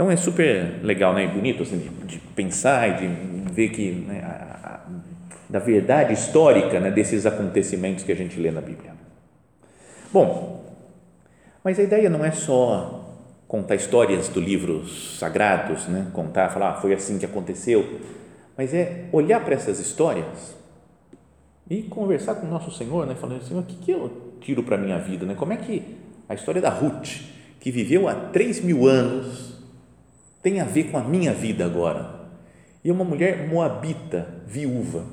Então, 0.00 0.10
é 0.10 0.16
super 0.16 0.80
legal, 0.82 1.12
né? 1.12 1.26
bonito 1.26 1.62
assim, 1.62 1.76
de, 1.76 1.90
de 2.06 2.18
pensar 2.34 2.88
e 2.88 3.06
de 3.06 3.52
ver 3.52 3.68
que 3.68 3.90
né, 3.92 4.22
a, 4.24 4.66
a, 4.66 4.80
da 5.46 5.58
verdade 5.58 6.14
histórica 6.14 6.80
né, 6.80 6.90
desses 6.90 7.26
acontecimentos 7.26 8.02
que 8.02 8.10
a 8.10 8.16
gente 8.16 8.40
lê 8.40 8.50
na 8.50 8.62
Bíblia. 8.62 8.94
Bom, 10.10 10.64
mas 11.62 11.78
a 11.78 11.82
ideia 11.82 12.08
não 12.08 12.24
é 12.24 12.30
só 12.30 13.14
contar 13.46 13.74
histórias 13.74 14.30
do 14.30 14.40
livros 14.40 15.18
sagrados, 15.18 15.86
né? 15.86 16.06
contar, 16.14 16.48
falar, 16.48 16.70
ah, 16.70 16.74
foi 16.76 16.94
assim 16.94 17.18
que 17.18 17.26
aconteceu, 17.26 18.00
mas 18.56 18.72
é 18.72 19.04
olhar 19.12 19.44
para 19.44 19.52
essas 19.52 19.78
histórias 19.80 20.56
e 21.68 21.82
conversar 21.82 22.36
com 22.36 22.46
o 22.46 22.50
nosso 22.50 22.70
Senhor, 22.70 23.06
né? 23.06 23.14
falando, 23.16 23.42
Senhor, 23.42 23.60
o 23.60 23.66
que, 23.66 23.76
que 23.76 23.90
eu 23.90 24.32
tiro 24.40 24.62
para 24.62 24.78
minha 24.78 24.98
vida? 24.98 25.26
Né? 25.26 25.34
Como 25.34 25.52
é 25.52 25.58
que 25.58 25.98
a 26.26 26.32
história 26.32 26.62
da 26.62 26.70
Ruth, 26.70 27.20
que 27.60 27.70
viveu 27.70 28.08
há 28.08 28.14
três 28.14 28.62
mil 28.64 28.86
anos, 28.86 29.49
tem 30.42 30.60
a 30.60 30.64
ver 30.64 30.84
com 30.84 30.98
a 30.98 31.02
minha 31.02 31.32
vida 31.32 31.64
agora? 31.64 32.20
E 32.82 32.90
uma 32.90 33.04
mulher 33.04 33.48
moabita, 33.48 34.42
viúva. 34.46 35.04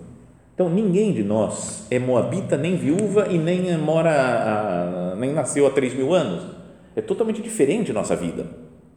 Então, 0.53 0.69
ninguém 0.69 1.13
de 1.13 1.24
nós 1.24 1.86
é 1.91 2.00
moabita, 2.00 2.57
nem 2.57 2.75
viúva 2.75 3.27
e 3.27 3.38
nem 3.38 3.77
mora, 3.77 4.12
a, 4.12 5.15
nem 5.15 5.31
nasceu 5.31 5.67
há 5.67 5.69
três 5.69 5.93
mil 5.93 6.13
anos 6.13 6.57
é 6.98 7.01
totalmente 7.01 7.43
diferente 7.43 7.93
nossa 7.93 8.15
vida. 8.15 8.48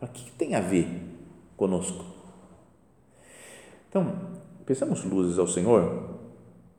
O 0.00 0.06
que 0.06 0.32
tem 0.32 0.54
a 0.54 0.60
ver 0.60 0.88
conosco? 1.54 2.02
Então, 3.90 4.10
pensamos 4.64 5.04
luzes 5.04 5.38
ao 5.38 5.46
Senhor 5.46 6.18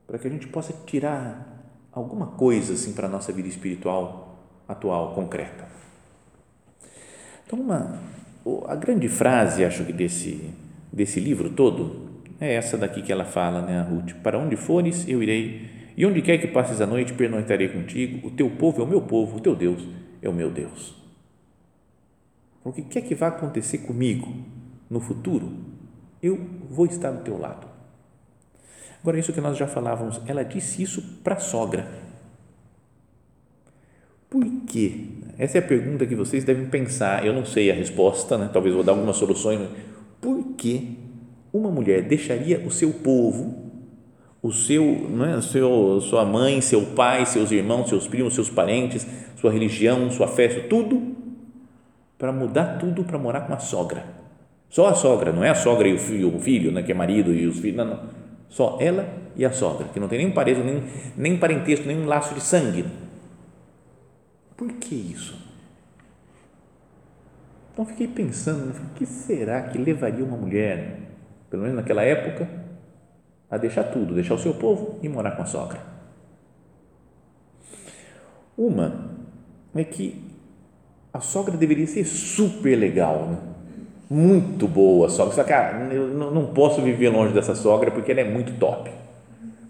para 0.08 0.18
que 0.18 0.28
a 0.28 0.32
gente 0.32 0.48
possa 0.48 0.74
tirar 0.88 1.64
alguma 1.92 2.26
coisa 2.26 2.74
assim 2.74 2.94
para 2.94 3.06
a 3.06 3.10
nossa 3.10 3.32
vida 3.32 3.48
espiritual 3.48 4.40
atual, 4.68 5.14
concreta. 5.14 5.68
Então, 7.46 7.60
uma, 7.60 8.02
a 8.68 8.76
grande 8.76 9.08
frase, 9.08 9.64
acho 9.64 9.86
que 9.86 9.94
desse, 9.94 10.50
desse 10.92 11.20
livro 11.20 11.50
todo, 11.52 12.10
é 12.40 12.54
essa 12.54 12.78
daqui 12.78 13.02
que 13.02 13.12
ela 13.12 13.26
fala, 13.26 13.62
né, 13.62 13.80
a 13.80 13.84
Ruth: 13.84 14.14
Para 14.24 14.38
onde 14.38 14.56
fores, 14.56 15.08
eu 15.08 15.22
irei, 15.22 15.70
e 15.96 16.06
onde 16.06 16.22
quer 16.22 16.38
que 16.40 16.48
passes 16.48 16.82
a 16.82 16.88
noite, 16.88 17.14
pernoitarei 17.14 17.70
contigo. 17.70 18.28
O 18.28 18.32
teu 18.32 18.50
povo 18.50 18.82
é 18.82 18.84
o 18.84 18.88
meu 18.88 19.02
povo, 19.02 19.38
o 19.38 19.40
teu 19.40 19.56
Deus 19.56 19.88
é 20.22 20.28
o 20.28 20.34
meu 20.34 20.50
Deus. 20.50 20.96
O 22.64 22.72
que 22.72 22.82
quer 22.82 23.02
que 23.02 23.16
vai 23.16 23.30
acontecer 23.30 23.80
comigo 23.80 24.34
no 24.90 25.00
futuro, 25.00 25.52
eu 26.22 26.38
vou 26.70 26.86
estar 26.86 27.12
do 27.12 27.24
teu 27.24 27.38
lado. 27.38 27.68
Agora, 29.02 29.18
isso 29.18 29.34
que 29.34 29.42
nós 29.42 29.58
já 29.58 29.68
falávamos, 29.68 30.22
ela 30.28 30.44
disse 30.44 30.84
isso 30.84 31.02
para 31.24 31.36
a 31.36 31.40
sogra. 31.40 31.88
Por 34.30 34.46
quê? 34.68 35.08
Essa 35.42 35.58
é 35.58 35.60
a 35.60 35.64
pergunta 35.64 36.06
que 36.06 36.14
vocês 36.14 36.44
devem 36.44 36.68
pensar. 36.68 37.26
Eu 37.26 37.34
não 37.34 37.44
sei 37.44 37.72
a 37.72 37.74
resposta, 37.74 38.38
né? 38.38 38.48
talvez 38.54 38.76
vou 38.76 38.84
dar 38.84 38.92
algumas 38.92 39.16
soluções. 39.16 39.60
Por 40.22 40.54
que 40.56 41.00
uma 41.52 41.72
mulher 41.72 42.04
deixaria 42.04 42.60
o 42.60 42.70
seu 42.70 42.92
povo, 42.92 43.72
o 44.40 44.52
seu, 44.52 44.84
é, 45.28 45.36
o 45.36 45.42
seu, 45.42 46.00
sua 46.00 46.24
mãe, 46.24 46.62
seu 46.62 46.84
pai, 46.86 47.26
seus 47.26 47.50
irmãos, 47.50 47.90
seus 47.90 48.08
primos, 48.08 48.36
seus 48.36 48.52
parentes, 48.52 49.08
sua 49.36 49.52
religião, 49.52 50.12
sua 50.12 50.28
festa, 50.28 50.62
tudo 50.70 51.16
para 52.20 52.32
mudar 52.32 52.78
tudo 52.78 53.04
para 53.04 53.18
morar 53.18 53.42
com 53.42 53.54
a 53.54 53.58
sogra. 53.58 54.06
Só 54.70 54.90
a 54.90 54.94
sogra, 54.94 55.32
não 55.32 55.44
é 55.44 55.50
a 55.50 55.56
sogra 55.56 55.88
e 55.88 55.94
o 55.96 55.98
filho, 55.98 56.36
o 56.36 56.40
filho 56.40 56.72
né, 56.72 56.84
que 56.84 56.92
é 56.92 56.96
marido 56.96 57.34
e 57.34 57.48
os 57.48 57.58
filhos, 57.58 57.78
não, 57.78 57.86
não. 57.86 58.00
Só 58.48 58.78
ela 58.80 59.10
e 59.36 59.44
a 59.44 59.52
sogra, 59.52 59.88
que 59.92 60.00
não 60.00 60.08
tem 60.08 60.20
nem 60.20 60.30
parentesco, 60.30 60.64
nem, 60.64 60.84
nem 61.18 61.38
parentesco, 61.40 61.88
nem 61.88 61.98
um 61.98 62.06
laço 62.06 62.36
de 62.36 62.42
sangue. 62.42 62.86
Por 64.62 64.74
que 64.74 64.94
isso? 64.94 65.36
Então 67.74 67.84
fiquei 67.84 68.08
pensando, 68.08 68.70
o 68.70 68.94
que 68.94 69.08
será 69.08 69.64
que 69.64 69.76
levaria 69.76 70.24
uma 70.24 70.38
mulher, 70.38 71.00
pelo 71.50 71.64
menos 71.64 71.78
naquela 71.78 72.04
época, 72.04 72.48
a 73.50 73.58
deixar 73.58 73.86
tudo, 73.86 74.14
deixar 74.14 74.36
o 74.36 74.38
seu 74.38 74.54
povo 74.54 75.00
e 75.02 75.10
morar 75.10 75.32
com 75.32 75.42
a 75.42 75.48
sogra? 75.48 75.80
Uma 78.56 79.10
é 79.74 79.84
que 79.84 80.24
a 81.12 81.22
sogra 81.22 81.58
deveria 81.58 81.88
ser 81.88 82.06
super 82.06 82.76
legal, 82.76 83.30
né? 83.30 83.38
muito 84.08 84.68
boa 84.68 85.08
a 85.08 85.10
sogra. 85.10 85.34
Você 85.34 85.44
fala, 85.44 85.48
cara, 85.48 85.92
eu 85.92 86.08
não 86.08 86.54
posso 86.54 86.84
viver 86.84 87.10
longe 87.10 87.34
dessa 87.34 87.56
sogra 87.56 87.90
porque 87.90 88.12
ela 88.12 88.22
é 88.22 88.30
muito 88.30 88.54
top. 88.60 88.92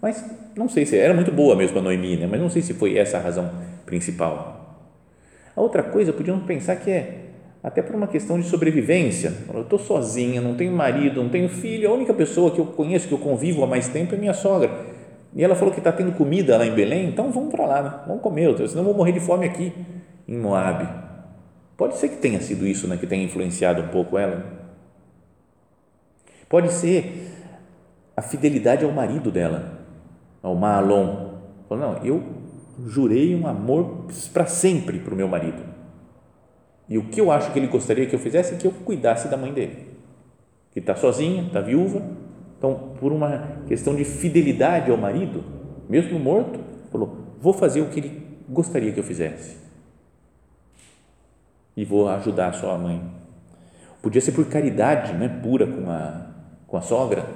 Mas 0.02 0.22
não 0.54 0.68
sei 0.68 0.84
se 0.84 0.98
era 0.98 1.14
muito 1.14 1.32
boa 1.32 1.56
mesmo 1.56 1.78
a 1.78 1.80
Noemi, 1.80 2.18
né? 2.18 2.28
mas 2.30 2.38
não 2.38 2.50
sei 2.50 2.60
se 2.60 2.74
foi 2.74 2.98
essa 2.98 3.16
a 3.16 3.22
razão 3.22 3.50
principal. 3.86 4.61
A 5.56 5.60
outra 5.60 5.82
coisa, 5.82 6.12
podíamos 6.12 6.44
pensar 6.44 6.76
que 6.76 6.90
é 6.90 7.18
até 7.62 7.80
por 7.80 7.94
uma 7.94 8.06
questão 8.06 8.40
de 8.40 8.46
sobrevivência. 8.46 9.32
Eu 9.52 9.62
estou 9.62 9.78
sozinha, 9.78 10.40
não 10.40 10.54
tenho 10.54 10.72
marido, 10.72 11.22
não 11.22 11.28
tenho 11.28 11.48
filho, 11.48 11.90
a 11.90 11.92
única 11.92 12.12
pessoa 12.12 12.50
que 12.50 12.58
eu 12.58 12.66
conheço, 12.66 13.06
que 13.06 13.14
eu 13.14 13.18
convivo 13.18 13.62
há 13.62 13.66
mais 13.66 13.88
tempo 13.88 14.14
é 14.14 14.18
minha 14.18 14.34
sogra. 14.34 14.70
E 15.34 15.42
ela 15.42 15.54
falou 15.54 15.72
que 15.72 15.80
está 15.80 15.92
tendo 15.92 16.12
comida 16.12 16.58
lá 16.58 16.66
em 16.66 16.74
Belém, 16.74 17.08
então 17.08 17.30
vamos 17.30 17.50
para 17.50 17.64
lá, 17.64 17.82
né? 17.82 18.00
vamos 18.06 18.22
comer, 18.22 18.54
senão 18.68 18.82
eu 18.82 18.84
vou 18.84 18.94
morrer 18.94 19.12
de 19.12 19.20
fome 19.20 19.46
aqui 19.46 19.72
em 20.28 20.36
Moab. 20.36 20.86
Pode 21.76 21.96
ser 21.96 22.08
que 22.08 22.16
tenha 22.16 22.40
sido 22.40 22.66
isso 22.66 22.86
né, 22.86 22.96
que 22.96 23.06
tenha 23.06 23.24
influenciado 23.24 23.82
um 23.82 23.88
pouco 23.88 24.18
ela. 24.18 24.44
Pode 26.48 26.70
ser 26.70 27.30
a 28.14 28.20
fidelidade 28.20 28.84
ao 28.84 28.92
marido 28.92 29.30
dela, 29.30 29.80
ao 30.42 30.54
Maalon. 30.54 31.30
Falou, 31.66 31.94
não, 31.94 32.04
eu 32.04 32.22
jurei 32.86 33.34
um 33.34 33.46
amor 33.46 34.06
para 34.32 34.46
sempre 34.46 34.98
para 34.98 35.12
o 35.14 35.16
meu 35.16 35.28
marido. 35.28 35.62
E 36.88 36.98
o 36.98 37.04
que 37.04 37.20
eu 37.20 37.30
acho 37.30 37.52
que 37.52 37.58
ele 37.58 37.68
gostaria 37.68 38.06
que 38.06 38.14
eu 38.14 38.18
fizesse 38.18 38.54
é 38.54 38.56
que 38.56 38.66
eu 38.66 38.72
cuidasse 38.72 39.28
da 39.28 39.36
mãe 39.36 39.52
dele, 39.52 39.88
que 40.72 40.78
está 40.78 40.94
sozinha, 40.94 41.42
está 41.42 41.60
viúva, 41.60 42.02
Então, 42.58 42.94
por 43.00 43.12
uma 43.12 43.58
questão 43.66 43.94
de 43.94 44.04
fidelidade 44.04 44.90
ao 44.90 44.96
marido, 44.96 45.42
mesmo 45.88 46.18
morto, 46.18 46.60
falou: 46.90 47.16
vou 47.40 47.52
fazer 47.52 47.80
o 47.80 47.88
que 47.88 48.00
ele 48.00 48.22
gostaria 48.48 48.92
que 48.92 49.00
eu 49.00 49.04
fizesse 49.04 49.56
e 51.76 51.84
vou 51.84 52.08
ajudar 52.08 52.48
a 52.48 52.52
sua 52.52 52.76
mãe. 52.76 53.02
Podia 54.00 54.20
ser 54.20 54.32
por 54.32 54.46
caridade, 54.46 55.12
né, 55.14 55.28
pura 55.28 55.66
com 55.66 55.90
a 55.90 56.32
com 56.72 56.78
a 56.78 56.80
sogra. 56.80 57.26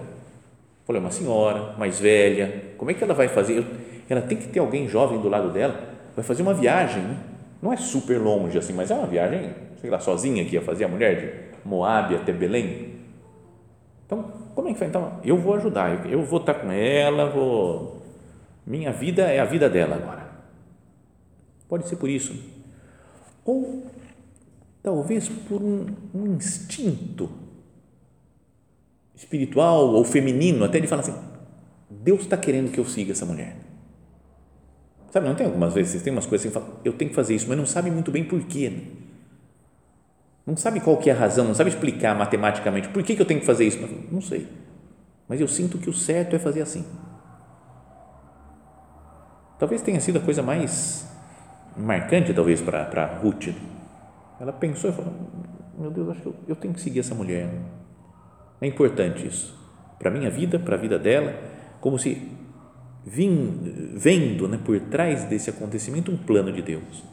Falei, 0.86 1.00
uma 1.00 1.10
senhora 1.10 1.74
mais 1.76 2.00
velha, 2.00 2.72
como 2.78 2.90
é 2.90 2.94
que 2.94 3.04
ela 3.04 3.12
vai 3.12 3.28
fazer? 3.28 3.66
Ela 4.08 4.22
tem 4.22 4.36
que 4.36 4.48
ter 4.48 4.60
alguém 4.60 4.88
jovem 4.88 5.20
do 5.20 5.28
lado 5.28 5.50
dela, 5.50 5.78
vai 6.14 6.24
fazer 6.24 6.42
uma 6.42 6.54
viagem, 6.54 7.02
não 7.60 7.72
é 7.72 7.76
super 7.76 8.18
longe 8.18 8.56
assim, 8.56 8.72
mas 8.72 8.90
é 8.90 8.94
uma 8.94 9.06
viagem, 9.06 9.50
sei 9.80 9.90
lá, 9.90 9.98
sozinha 9.98 10.44
que 10.44 10.54
ia 10.54 10.62
fazer 10.62 10.84
a 10.84 10.88
mulher 10.88 11.20
de 11.20 11.68
Moab 11.68 12.14
até 12.14 12.32
Belém. 12.32 12.94
Então, 14.06 14.30
como 14.54 14.68
é 14.68 14.72
que 14.72 14.78
vai? 14.78 14.88
Então, 14.88 15.20
eu 15.24 15.36
vou 15.36 15.54
ajudar, 15.54 16.06
eu 16.06 16.22
vou 16.22 16.38
estar 16.38 16.54
com 16.54 16.70
ela, 16.70 17.28
vou. 17.28 18.02
Minha 18.64 18.92
vida 18.92 19.22
é 19.22 19.40
a 19.40 19.44
vida 19.44 19.68
dela 19.68 19.96
agora. 19.96 20.26
Pode 21.68 21.88
ser 21.88 21.96
por 21.96 22.08
isso. 22.08 22.34
Ou 23.44 23.84
talvez 24.82 25.28
por 25.28 25.60
um, 25.60 25.86
um 26.14 26.26
instinto 26.34 27.28
espiritual 29.14 29.88
ou 29.88 30.04
feminino, 30.04 30.64
até 30.64 30.78
ele 30.78 30.86
fala 30.86 31.02
assim: 31.02 31.14
Deus 31.90 32.20
está 32.20 32.36
querendo 32.36 32.70
que 32.70 32.78
eu 32.78 32.84
siga 32.84 33.12
essa 33.12 33.26
mulher. 33.26 33.56
Sabe, 35.10 35.26
não 35.26 35.34
tem 35.34 35.46
algumas 35.46 35.72
vezes, 35.72 36.02
tem 36.02 36.12
umas 36.12 36.26
coisas 36.26 36.46
assim, 36.46 36.54
fala, 36.54 36.80
eu 36.84 36.92
tenho 36.92 37.10
que 37.10 37.14
fazer 37.14 37.34
isso, 37.34 37.46
mas 37.48 37.56
não 37.56 37.66
sabe 37.66 37.90
muito 37.90 38.10
bem 38.10 38.24
por 38.24 38.42
quê. 38.44 38.70
Né? 38.70 38.82
Não 40.46 40.56
sabe 40.56 40.80
qual 40.80 40.96
que 40.96 41.10
é 41.10 41.12
a 41.12 41.16
razão, 41.16 41.44
não 41.44 41.54
sabe 41.54 41.70
explicar 41.70 42.14
matematicamente 42.14 42.88
por 42.88 43.02
que, 43.02 43.16
que 43.16 43.22
eu 43.22 43.26
tenho 43.26 43.40
que 43.40 43.46
fazer 43.46 43.66
isso. 43.66 43.78
Não 44.10 44.20
sei. 44.20 44.46
Mas 45.28 45.40
eu 45.40 45.48
sinto 45.48 45.78
que 45.78 45.90
o 45.90 45.92
certo 45.92 46.36
é 46.36 46.38
fazer 46.38 46.62
assim. 46.62 46.84
Talvez 49.58 49.82
tenha 49.82 50.00
sido 50.00 50.18
a 50.18 50.20
coisa 50.20 50.42
mais 50.42 51.08
marcante, 51.76 52.32
talvez, 52.32 52.60
para 52.60 53.18
Ruth. 53.20 53.48
Ela 54.38 54.52
pensou 54.52 54.90
e 54.90 54.92
falou: 54.92 55.12
Meu 55.76 55.90
Deus, 55.90 56.10
acho 56.10 56.20
que 56.20 56.26
eu, 56.26 56.34
eu 56.48 56.56
tenho 56.56 56.74
que 56.74 56.80
seguir 56.80 57.00
essa 57.00 57.14
mulher. 57.14 57.48
É 58.60 58.66
importante 58.66 59.26
isso. 59.26 59.56
Para 59.98 60.10
a 60.10 60.12
minha 60.12 60.30
vida, 60.30 60.58
para 60.58 60.76
a 60.76 60.78
vida 60.78 60.98
dela, 60.98 61.34
como 61.80 61.98
se 61.98 62.30
vim, 63.06 63.92
vendo 63.94 64.48
né, 64.48 64.58
por 64.62 64.78
trás 64.80 65.24
desse 65.24 65.48
acontecimento 65.48 66.10
um 66.10 66.16
plano 66.16 66.52
de 66.52 66.60
Deus. 66.60 67.04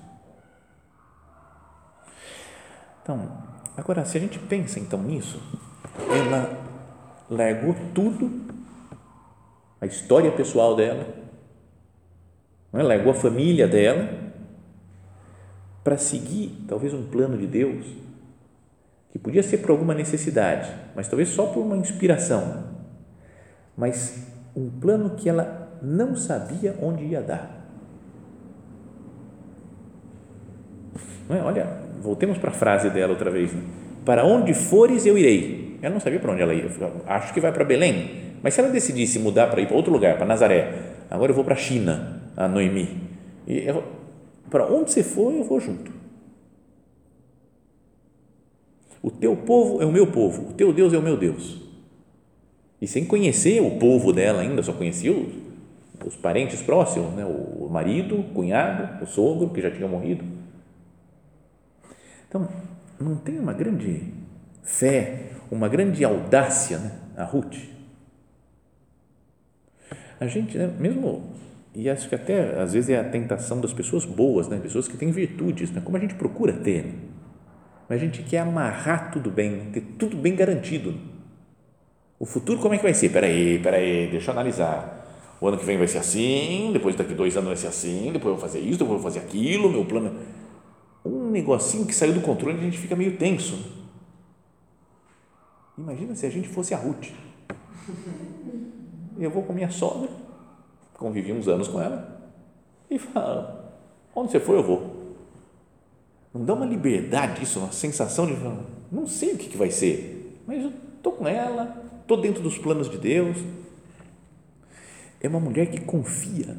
Então, 3.03 3.31
agora, 3.77 4.03
se 4.03 4.17
a 4.17 4.19
gente 4.19 4.39
pensa 4.39 4.79
então 4.79 5.03
nisso, 5.03 5.39
ela 6.09 6.57
largou 7.29 7.75
tudo, 7.93 8.41
a 9.79 9.85
história 9.85 10.31
pessoal 10.31 10.75
dela, 10.75 11.05
não 12.71 12.79
é? 12.79 12.83
largou 12.83 13.11
a 13.11 13.15
família 13.15 13.67
dela, 13.67 14.33
para 15.83 15.97
seguir 15.97 16.65
talvez 16.67 16.93
um 16.93 17.03
plano 17.03 17.37
de 17.37 17.45
Deus, 17.45 17.85
que 19.11 19.19
podia 19.19 19.43
ser 19.43 19.57
por 19.57 19.71
alguma 19.71 19.93
necessidade, 19.93 20.73
mas 20.95 21.07
talvez 21.07 21.29
só 21.29 21.47
por 21.47 21.59
uma 21.59 21.77
inspiração, 21.77 22.63
mas 23.77 24.27
um 24.55 24.69
plano 24.69 25.11
que 25.11 25.29
ela 25.29 25.62
não 25.83 26.15
sabia 26.15 26.75
onde 26.81 27.03
ia 27.03 27.21
dar. 27.21 27.61
É? 31.29 31.41
Olha, 31.41 31.67
voltemos 32.01 32.37
para 32.37 32.49
a 32.49 32.53
frase 32.53 32.89
dela 32.89 33.11
outra 33.11 33.29
vez. 33.29 33.51
Né? 33.53 33.61
Para 34.05 34.25
onde 34.25 34.53
fores, 34.53 35.05
eu 35.05 35.17
irei. 35.17 35.77
Ela 35.81 35.93
não 35.93 35.99
sabia 35.99 36.19
para 36.19 36.31
onde 36.31 36.41
ela 36.41 36.53
ia. 36.53 36.67
Acho 37.05 37.33
que 37.33 37.41
vai 37.41 37.51
para 37.51 37.65
Belém. 37.65 38.33
Mas 38.41 38.53
se 38.53 38.61
ela 38.61 38.69
decidisse 38.69 39.19
mudar 39.19 39.47
para 39.47 39.61
ir 39.61 39.67
para 39.67 39.75
outro 39.75 39.91
lugar, 39.91 40.17
para 40.17 40.25
Nazaré, 40.25 40.73
agora 41.09 41.31
eu 41.31 41.35
vou 41.35 41.43
para 41.43 41.53
a 41.53 41.57
China, 41.57 42.21
a 42.35 42.47
Noemi. 42.47 43.01
Para 44.49 44.65
onde 44.67 44.91
você 44.91 45.03
for, 45.03 45.33
eu 45.33 45.43
vou 45.43 45.59
junto. 45.59 45.91
O 49.01 49.11
teu 49.11 49.35
povo 49.35 49.81
é 49.81 49.85
o 49.85 49.91
meu 49.91 50.07
povo, 50.07 50.49
o 50.49 50.53
teu 50.53 50.71
Deus 50.71 50.93
é 50.93 50.97
o 50.97 51.01
meu 51.01 51.17
Deus. 51.17 51.61
E 52.81 52.87
sem 52.87 53.05
conhecer 53.05 53.61
o 53.61 53.71
povo 53.71 54.13
dela 54.13 54.41
ainda, 54.41 54.63
só 54.63 54.71
conhecia 54.73 55.11
os, 55.11 55.33
os 56.05 56.15
parentes 56.15 56.61
próximos, 56.61 57.13
né? 57.13 57.25
o 57.25 57.69
marido, 57.69 58.19
o 58.19 58.23
cunhado, 58.23 59.03
o 59.03 59.07
sogro, 59.07 59.49
que 59.49 59.61
já 59.61 59.71
tinha 59.71 59.87
morrido. 59.87 60.23
Então, 62.27 62.47
não 62.99 63.15
tem 63.15 63.39
uma 63.39 63.53
grande 63.53 64.13
fé, 64.63 65.29
uma 65.51 65.67
grande 65.67 66.03
audácia, 66.03 66.77
né? 66.79 66.91
a 67.15 67.23
Ruth. 67.23 67.57
A 70.19 70.25
gente, 70.27 70.57
né? 70.57 70.67
mesmo, 70.79 71.31
e 71.75 71.89
acho 71.89 72.09
que 72.09 72.15
até 72.15 72.59
às 72.59 72.73
vezes 72.73 72.89
é 72.89 72.99
a 72.99 73.03
tentação 73.03 73.61
das 73.61 73.73
pessoas 73.73 74.05
boas, 74.05 74.47
né? 74.47 74.59
pessoas 74.59 74.87
que 74.87 74.97
têm 74.97 75.11
virtudes, 75.11 75.71
né? 75.71 75.81
como 75.83 75.97
a 75.97 75.99
gente 75.99 76.15
procura 76.15 76.53
ter. 76.53 76.85
Né? 76.85 76.93
Mas 77.87 78.01
a 78.01 78.05
gente 78.05 78.23
quer 78.23 78.39
amarrar 78.39 79.11
tudo 79.11 79.29
bem, 79.29 79.69
ter 79.71 79.81
tudo 79.97 80.17
bem 80.17 80.35
garantido. 80.35 80.95
O 82.17 82.25
futuro 82.25 82.59
como 82.59 82.73
é 82.73 82.77
que 82.77 82.83
vai 82.83 82.93
ser? 82.93 83.09
Peraí, 83.09 83.59
peraí, 83.59 84.07
deixa 84.09 84.31
eu 84.31 84.33
analisar 84.33 85.02
o 85.39 85.47
ano 85.47 85.57
que 85.57 85.65
vem 85.65 85.77
vai 85.77 85.87
ser 85.87 85.97
assim, 85.97 86.71
depois 86.71 86.95
daqui 86.95 87.13
dois 87.13 87.35
anos 87.35 87.49
vai 87.49 87.57
ser 87.57 87.67
assim, 87.67 88.11
depois 88.11 88.33
eu 88.33 88.35
vou 88.35 88.37
fazer 88.37 88.59
isso, 88.59 88.79
depois 88.79 88.91
eu 88.91 88.99
vou 88.99 89.11
fazer 89.11 89.19
aquilo, 89.19 89.69
meu 89.69 89.85
plano. 89.85 90.19
Um 91.05 91.29
negocinho 91.29 91.85
que 91.85 91.93
saiu 91.93 92.13
do 92.13 92.21
controle, 92.21 92.57
a 92.57 92.61
gente 92.61 92.77
fica 92.77 92.95
meio 92.95 93.17
tenso. 93.17 93.83
Imagina 95.77 96.15
se 96.15 96.25
a 96.25 96.29
gente 96.29 96.47
fosse 96.47 96.73
a 96.73 96.77
Ruth. 96.77 97.09
Eu 99.19 99.29
vou 99.29 99.43
com 99.43 99.53
minha 99.53 99.69
sogra, 99.69 100.09
convivi 100.97 101.33
uns 101.33 101.47
anos 101.47 101.67
com 101.67 101.81
ela, 101.81 102.31
e 102.89 102.97
fala: 102.97 103.81
onde 104.15 104.31
você 104.31 104.39
for, 104.39 104.55
eu 104.55 104.63
vou. 104.63 105.15
Não 106.33 106.45
dá 106.45 106.53
uma 106.53 106.65
liberdade 106.65 107.43
isso, 107.43 107.59
uma 107.59 107.71
sensação 107.71 108.25
de 108.25 108.33
não 108.91 109.05
sei 109.05 109.33
o 109.33 109.37
que 109.37 109.57
vai 109.57 109.69
ser, 109.69 110.39
mas 110.47 110.63
eu 110.63 110.71
estou 110.95 111.13
com 111.13 111.27
ela, 111.27 111.83
estou 112.01 112.17
dentro 112.17 112.41
dos 112.41 112.57
planos 112.57 112.89
de 112.89 112.97
Deus 112.97 113.37
é 115.23 115.27
uma 115.29 115.39
mulher 115.39 115.67
que 115.67 115.79
confia, 115.79 116.57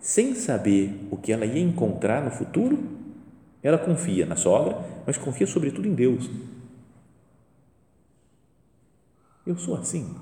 sem 0.00 0.34
saber 0.34 1.06
o 1.10 1.16
que 1.18 1.30
ela 1.30 1.44
ia 1.44 1.60
encontrar 1.60 2.24
no 2.24 2.30
futuro, 2.30 2.78
ela 3.62 3.76
confia 3.76 4.24
na 4.24 4.34
sogra, 4.34 4.78
mas 5.06 5.18
confia 5.18 5.46
sobretudo 5.46 5.86
em 5.86 5.94
Deus. 5.94 6.30
Eu 9.46 9.58
sou 9.58 9.76
assim. 9.76 10.16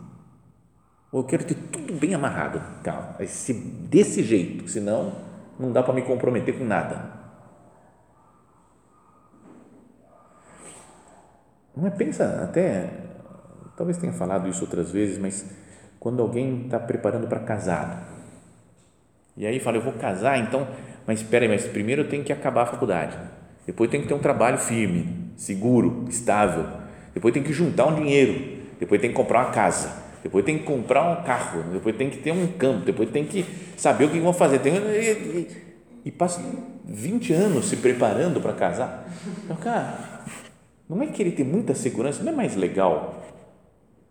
Ou 1.12 1.20
eu 1.20 1.24
quero 1.24 1.44
ter 1.44 1.55
tudo 1.55 1.94
bem 1.94 2.12
amarrado, 2.12 2.61
calma, 2.83 3.14
esse, 3.20 3.55
desse 3.55 4.24
jeito, 4.24 4.68
senão 4.68 5.12
não 5.59 5.72
dá 5.72 5.83
para 5.83 5.94
me 5.94 6.03
comprometer 6.03 6.59
com 6.59 6.64
nada. 6.64 7.16
Não 11.77 11.87
é, 11.87 11.90
pensa 11.90 12.42
até, 12.42 12.90
talvez 13.77 13.96
tenha 13.96 14.12
falado 14.12 14.48
isso 14.48 14.62
outras 14.64 14.90
vezes, 14.90 15.18
mas 15.18 15.46
quando 15.98 16.22
alguém 16.22 16.64
está 16.64 16.78
preparando 16.78 17.26
para 17.26 17.40
casar. 17.40 18.08
E 19.37 19.46
aí 19.46 19.61
fala, 19.61 19.76
eu 19.76 19.82
vou 19.82 19.92
casar, 19.92 20.38
então, 20.38 20.66
mas 21.06 21.20
espera 21.20 21.44
aí, 21.44 21.48
mas 21.48 21.66
primeiro 21.66 22.02
eu 22.02 22.08
tenho 22.08 22.24
que 22.24 22.32
acabar 22.32 22.62
a 22.62 22.66
faculdade. 22.66 23.16
Depois 23.66 23.90
tem 23.90 24.00
que 24.00 24.08
ter 24.08 24.14
um 24.14 24.18
trabalho 24.18 24.58
firme, 24.58 25.32
seguro, 25.37 26.06
estável. 26.08 26.66
Depois 27.14 27.34
tem 27.34 27.42
que 27.42 27.52
juntar 27.52 27.87
um 27.87 27.94
dinheiro. 27.94 28.58
Depois 28.80 29.00
tem 29.00 29.11
que 29.11 29.16
comprar 29.16 29.44
uma 29.44 29.50
casa. 29.50 29.92
Depois 30.22 30.44
tem 30.44 30.58
que 30.58 30.64
comprar 30.64 31.02
um 31.02 31.22
carro. 31.22 31.62
Depois 31.72 31.96
tem 31.96 32.11
que 32.11 32.18
ter 32.18 32.32
um 32.32 32.46
campo. 32.46 32.84
Depois 32.84 33.11
tem 33.11 33.24
que 33.24 33.44
saber 33.76 34.06
o 34.06 34.11
que 34.11 34.18
vão 34.20 34.32
fazer. 34.32 34.58
Tem, 34.61 34.74
e, 34.74 35.48
e, 36.04 36.11
passa 36.11 36.40
20 36.84 37.32
anos 37.32 37.66
se 37.66 37.76
preparando 37.76 38.40
para 38.40 38.52
casar. 38.54 39.08
Então, 39.44 39.56
cara, 39.56 39.98
não 40.88 41.02
é 41.02 41.06
querer 41.06 41.32
ter 41.32 41.44
muita 41.44 41.74
segurança, 41.74 42.22
não 42.22 42.32
é 42.32 42.34
mais 42.34 42.56
legal 42.56 43.17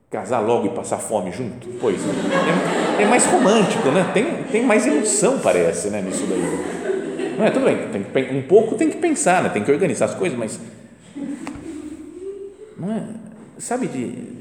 casar 0.10 0.40
logo 0.40 0.68
e 0.68 0.70
passar 0.70 0.98
fome 0.98 1.32
junto? 1.32 1.68
Pois 1.80 2.00
é, 2.00 3.04
é 3.04 3.06
mais 3.06 3.26
romântico, 3.26 3.90
né? 3.90 4.10
Tem, 4.14 4.44
tem 4.44 4.66
mais 4.66 4.86
emoção, 4.88 5.40
parece, 5.40 5.90
né, 5.90 6.02
nisso 6.02 6.26
daí. 6.28 7.36
Não 7.38 7.46
é, 7.46 7.52
tudo 7.52 7.66
bem, 7.66 7.78
tem, 7.90 8.38
um 8.38 8.42
pouco 8.42 8.76
tem 8.76 8.90
que 8.90 8.98
pensar, 8.98 9.44
né? 9.44 9.50
tem 9.50 9.64
que 9.64 9.72
organizar 9.72 10.06
as 10.06 10.16
coisas, 10.16 10.38
mas 10.38 10.60
não 12.78 12.92
é, 12.92 13.04
sabe 13.60 13.88
de 13.88 14.38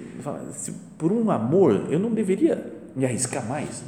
por 0.98 1.12
um 1.12 1.30
amor 1.30 1.86
eu 1.90 1.98
não 1.98 2.10
deveria 2.10 2.72
me 2.94 3.04
arriscar 3.04 3.46
mais. 3.46 3.84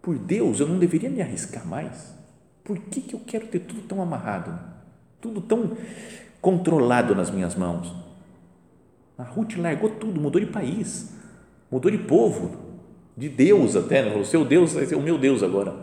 Por 0.00 0.18
Deus 0.18 0.58
eu 0.58 0.66
não 0.66 0.78
deveria 0.78 1.10
me 1.10 1.20
arriscar 1.20 1.66
mais. 1.66 2.14
Por 2.64 2.78
que, 2.78 3.00
que 3.00 3.14
eu 3.14 3.20
quero 3.24 3.46
ter 3.46 3.60
tudo 3.60 3.82
tão 3.82 4.00
amarrado? 4.00 4.58
Tudo 5.20 5.40
tão 5.40 5.72
controlado 6.40 7.14
nas 7.14 7.30
minhas 7.30 7.54
mãos? 7.54 7.94
A 9.16 9.22
Ruth 9.22 9.56
largou 9.56 9.90
tudo, 9.90 10.20
mudou 10.20 10.40
de 10.40 10.46
país, 10.46 11.12
mudou 11.70 11.90
de 11.90 11.98
povo, 11.98 12.56
de 13.16 13.28
Deus 13.28 13.76
até, 13.76 14.02
né? 14.02 14.24
seu 14.24 14.44
Deus 14.44 14.72
vai 14.72 14.86
ser 14.86 14.94
o 14.94 15.02
meu 15.02 15.18
Deus 15.18 15.42
agora. 15.42 15.74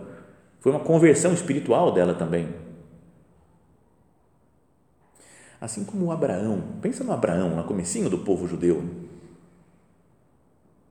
Foi 0.59 0.71
uma 0.71 0.81
conversão 0.81 1.33
espiritual 1.33 1.91
dela 1.91 2.13
também. 2.13 2.49
Assim 5.61 5.83
como 5.83 6.11
Abraão, 6.11 6.63
pensa 6.81 7.03
no 7.03 7.11
Abraão, 7.11 7.55
no 7.55 7.63
comecinho 7.63 8.09
do 8.09 8.19
povo 8.19 8.47
judeu. 8.47 8.83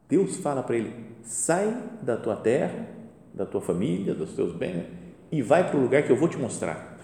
Deus 0.09 0.37
fala 0.37 0.63
para 0.63 0.77
ele: 0.77 0.95
sai 1.23 1.83
da 2.03 2.17
tua 2.17 2.37
terra, 2.37 2.87
da 3.35 3.45
tua 3.45 3.61
família, 3.61 4.15
dos 4.15 4.35
teus 4.35 4.55
bens 4.55 4.87
e 5.31 5.43
vai 5.43 5.69
para 5.69 5.79
o 5.79 5.83
lugar 5.83 6.03
que 6.03 6.11
eu 6.11 6.17
vou 6.17 6.29
te 6.29 6.37
mostrar. 6.37 6.97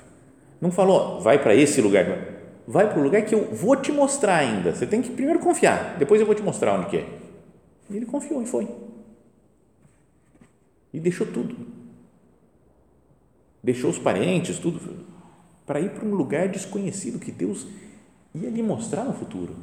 Não 0.60 0.70
falou, 0.70 1.20
vai 1.20 1.42
para 1.42 1.54
esse 1.54 1.80
lugar, 1.80 2.06
vai 2.66 2.88
para 2.88 2.98
o 2.98 3.02
lugar 3.02 3.24
que 3.24 3.34
eu 3.34 3.54
vou 3.54 3.76
te 3.76 3.92
mostrar 3.92 4.38
ainda. 4.38 4.74
Você 4.74 4.86
tem 4.86 5.02
que 5.02 5.10
primeiro 5.10 5.40
confiar, 5.40 5.96
depois 5.98 6.20
eu 6.20 6.26
vou 6.26 6.34
te 6.34 6.42
mostrar 6.42 6.78
onde 6.78 6.90
que 6.90 6.96
é. 6.98 7.18
E 7.90 7.96
ele 7.96 8.06
confiou 8.06 8.42
e 8.42 8.46
foi. 8.46 8.68
E 10.92 11.00
deixou 11.00 11.26
tudo. 11.26 11.56
Deixou 13.62 13.90
os 13.90 13.98
parentes, 13.98 14.58
tudo, 14.58 14.80
para 15.66 15.80
ir 15.80 15.90
para 15.90 16.04
um 16.04 16.14
lugar 16.14 16.48
desconhecido 16.48 17.18
que 17.18 17.32
Deus 17.32 17.66
ia 18.34 18.50
lhe 18.50 18.62
mostrar 18.62 19.04
no 19.04 19.14
futuro. 19.14 19.54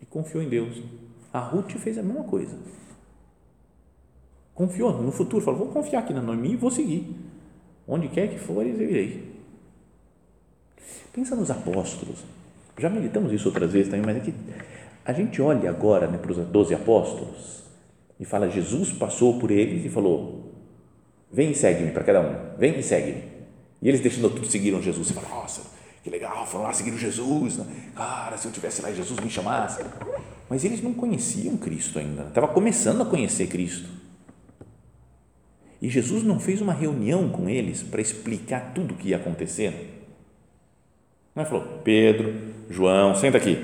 E 0.00 0.06
confiou 0.06 0.42
em 0.42 0.48
Deus. 0.48 0.82
A 1.32 1.40
Ruth 1.40 1.72
fez 1.72 1.98
a 1.98 2.02
mesma 2.02 2.24
coisa. 2.24 2.56
Confiou 4.54 4.92
no 5.02 5.10
futuro, 5.10 5.44
falou: 5.44 5.60
vou 5.60 5.68
confiar 5.68 6.00
aqui 6.00 6.12
na 6.12 6.22
Noemi 6.22 6.52
e 6.52 6.56
vou 6.56 6.70
seguir. 6.70 7.16
Onde 7.88 8.08
quer 8.08 8.28
que 8.28 8.38
for, 8.38 8.64
eu 8.64 8.80
irei. 8.80 9.33
Pensa 11.12 11.36
nos 11.36 11.50
apóstolos. 11.50 12.18
Já 12.78 12.90
meditamos 12.90 13.32
isso 13.32 13.48
outras 13.48 13.72
vezes 13.72 13.88
também, 13.88 14.04
mas 14.04 14.16
é 14.16 14.20
que 14.20 14.34
a 15.04 15.12
gente 15.12 15.40
olha 15.40 15.70
agora 15.70 16.06
né, 16.06 16.18
para 16.18 16.32
os 16.32 16.38
doze 16.48 16.74
apóstolos 16.74 17.62
e 18.18 18.24
fala: 18.24 18.50
Jesus 18.50 18.92
passou 18.92 19.38
por 19.38 19.50
eles 19.50 19.84
e 19.84 19.88
falou: 19.88 20.52
Vem 21.30 21.50
e 21.50 21.54
segue-me 21.54 21.90
para 21.90 22.04
cada 22.04 22.20
um, 22.20 22.58
vem 22.58 22.78
e 22.78 22.82
segue-me. 22.82 23.22
E 23.82 23.88
eles 23.88 24.00
deixando 24.00 24.30
tudo 24.30 24.46
seguiram 24.46 24.82
Jesus. 24.82 25.08
Você 25.08 25.14
fala: 25.14 25.28
Nossa, 25.28 25.62
que 26.02 26.10
legal, 26.10 26.46
foram 26.46 26.64
lá 26.64 26.72
seguir 26.72 26.96
Jesus. 26.96 27.58
Né? 27.58 27.66
Cara, 27.94 28.36
se 28.36 28.46
eu 28.46 28.52
tivesse 28.52 28.82
lá 28.82 28.90
e 28.90 28.96
Jesus 28.96 29.20
me 29.20 29.30
chamasse. 29.30 29.84
Mas 30.48 30.64
eles 30.64 30.82
não 30.82 30.92
conheciam 30.92 31.56
Cristo 31.56 31.98
ainda, 31.98 32.24
estava 32.24 32.48
começando 32.48 33.02
a 33.02 33.06
conhecer 33.06 33.46
Cristo. 33.46 33.88
E 35.80 35.88
Jesus 35.88 36.22
não 36.22 36.38
fez 36.38 36.60
uma 36.60 36.72
reunião 36.72 37.28
com 37.28 37.48
eles 37.48 37.82
para 37.82 38.00
explicar 38.00 38.72
tudo 38.74 38.94
o 38.94 38.96
que 38.96 39.08
ia 39.08 39.16
acontecer. 39.16 40.03
Não 41.34 41.42
é? 41.42 41.46
Falou, 41.46 41.64
Pedro, 41.82 42.32
João, 42.70 43.14
senta 43.16 43.38
aqui. 43.38 43.58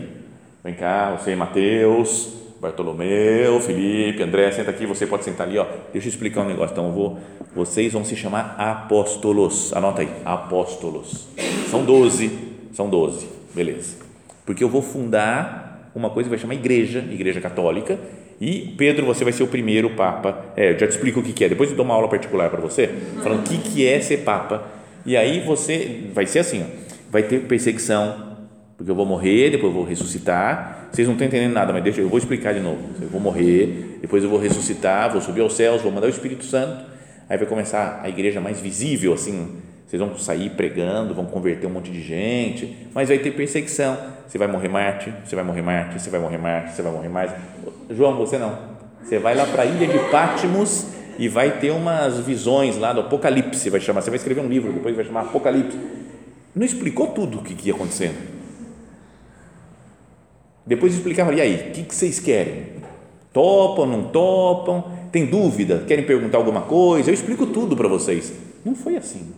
Vem 0.65 0.75
cá, 0.75 1.17
você, 1.17 1.37
Mateus, 1.37 2.33
Bartolomeu, 2.61 3.61
Felipe, 3.61 4.23
André, 4.23 4.51
senta 4.51 4.71
aqui, 4.71 4.85
você 4.87 5.07
pode 5.07 5.25
sentar 5.25 5.47
ali, 5.47 5.57
ó. 5.57 5.67
Deixa 5.93 6.09
eu 6.09 6.11
explicar 6.11 6.41
um 6.43 6.49
negócio. 6.49 6.73
Então, 6.73 6.91
vou, 6.91 7.19
vocês 7.55 7.93
vão 7.93 8.05
se 8.05 8.17
chamar 8.17 8.57
apóstolos. 8.59 9.73
Anota 9.73 10.03
aí, 10.03 10.09
apóstolos. 10.25 11.29
São 11.71 11.85
doze, 11.85 12.31
são 12.73 12.91
doze, 12.91 13.29
beleza. 13.55 13.99
Porque 14.45 14.65
eu 14.65 14.69
vou 14.69 14.83
fundar 14.83 15.93
uma 15.95 16.11
coisa 16.11 16.29
que 16.29 16.31
vai 16.31 16.39
chamar 16.39 16.55
igreja, 16.55 16.99
igreja 16.99 17.41
católica, 17.41 17.99
e 18.41 18.75
Pedro, 18.77 19.07
você 19.07 19.23
vai 19.23 19.33
ser 19.33 19.45
o 19.45 19.47
primeiro 19.47 19.91
papa. 19.91 20.47
É, 20.57 20.73
eu 20.73 20.79
já 20.79 20.89
te 20.89 20.91
explico 20.91 21.21
o 21.21 21.23
que, 21.23 21.33
que 21.33 21.45
é. 21.45 21.49
Depois 21.49 21.71
eu 21.71 21.77
dou 21.77 21.85
uma 21.85 21.95
aula 21.95 22.09
particular 22.09 22.51
para 22.51 22.61
você, 22.61 22.89
falando 23.23 23.41
o 23.41 23.43
que, 23.43 23.59
que 23.59 23.87
é 23.87 24.01
ser 24.01 24.19
papa. 24.19 24.65
E 25.07 25.17
aí 25.17 25.41
você 25.41 26.11
vai 26.13 26.27
ser 26.27 26.41
assim, 26.41 26.65
ó, 26.65 26.90
vai 27.11 27.23
ter 27.25 27.41
perseguição, 27.41 28.37
porque 28.77 28.91
eu 28.91 28.95
vou 28.95 29.05
morrer, 29.05 29.51
depois 29.51 29.73
eu 29.73 29.79
vou 29.79 29.85
ressuscitar. 29.85 30.89
Vocês 30.91 31.07
não 31.07 31.15
estão 31.15 31.27
entendendo 31.27 31.53
nada, 31.53 31.73
mas 31.73 31.83
deixa 31.83 32.01
eu 32.01 32.09
vou 32.09 32.19
explicar 32.19 32.55
de 32.55 32.61
novo. 32.61 32.79
Eu 33.01 33.09
vou 33.09 33.21
morrer, 33.21 33.99
depois 34.01 34.25
eu 34.25 34.31
vou 34.31 34.39
ressuscitar, 34.39 35.11
vou 35.13 35.21
subir 35.21 35.43
aos 35.43 35.55
céus, 35.55 35.83
vou 35.83 35.93
mandar 35.93 36.07
o 36.07 36.11
Espírito 36.11 36.45
Santo. 36.45 36.85
Aí 37.29 37.37
vai 37.37 37.47
começar 37.47 38.01
a 38.03 38.09
igreja 38.09 38.41
mais 38.41 38.61
visível, 38.61 39.13
assim. 39.13 39.59
Vocês 39.87 40.01
vão 40.01 40.17
sair 40.17 40.51
pregando, 40.51 41.15
vão 41.15 41.27
converter 41.27 41.67
um 41.67 41.71
monte 41.71 41.91
de 41.91 42.01
gente, 42.01 42.89
mas 42.95 43.09
vai 43.09 43.19
ter 43.19 43.33
perseguição. 43.33 43.99
Você 44.27 44.39
vai 44.39 44.47
morrer 44.47 44.69
Marte, 44.69 45.13
você 45.25 45.35
vai 45.35 45.45
morrer 45.45 45.63
Marte, 45.63 46.01
você 46.01 46.11
vai 46.11 46.21
morrer 46.21 46.39
Marte, 46.39 46.73
você 46.73 46.83
vai 46.83 46.93
morrer 46.93 47.09
mais. 47.09 47.33
João, 47.91 48.17
você 48.17 48.39
não. 48.39 48.57
Você 49.03 49.19
vai 49.19 49.35
lá 49.35 49.45
para 49.45 49.63
a 49.63 49.67
ilha 49.67 49.87
de 49.87 49.99
Patmos 50.11 50.87
e 51.19 51.29
vai 51.29 51.59
ter 51.59 51.71
umas 51.71 52.21
visões 52.21 52.79
lá 52.79 52.93
do 52.93 53.01
Apocalipse, 53.01 53.69
vai 53.69 53.81
chamar. 53.81 54.01
Você 54.01 54.11
vai 54.11 54.17
escrever 54.17 54.41
um 54.41 54.49
livro, 54.49 54.73
depois 54.73 54.95
vai 54.95 55.05
chamar 55.05 55.23
Apocalipse. 55.23 55.77
Não 56.55 56.65
explicou 56.65 57.09
tudo 57.09 57.39
o 57.39 57.43
que, 57.43 57.69
ia 57.69 57.75
acontecendo. 57.75 58.19
Depois 60.67 60.95
explicava, 60.95 61.33
e 61.35 61.41
aí, 61.41 61.71
o 61.71 61.73
que, 61.73 61.85
que 61.85 61.95
vocês 61.95 62.19
querem? 62.19 62.81
Topam, 63.33 63.87
não 63.87 64.11
topam? 64.11 65.01
Tem 65.13 65.27
dúvida? 65.27 65.85
Querem 65.87 66.05
perguntar 66.05 66.39
alguma 66.39 66.63
coisa? 66.63 67.11
Eu 67.11 67.15
explico 67.15 67.47
tudo 67.47 67.77
para 67.77 67.89
vocês. 67.89 68.33
Não 68.65 68.75
foi 68.75 68.97
assim. 68.97 69.33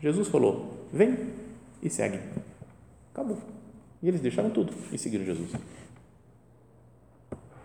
Jesus 0.00 0.28
falou: 0.28 0.86
vem 0.92 1.16
e 1.82 1.90
segue. 1.90 2.18
Acabou. 3.12 3.38
E 4.02 4.08
eles 4.08 4.20
deixaram 4.20 4.50
tudo 4.50 4.72
e 4.92 4.98
seguiram 4.98 5.24
Jesus. 5.24 5.50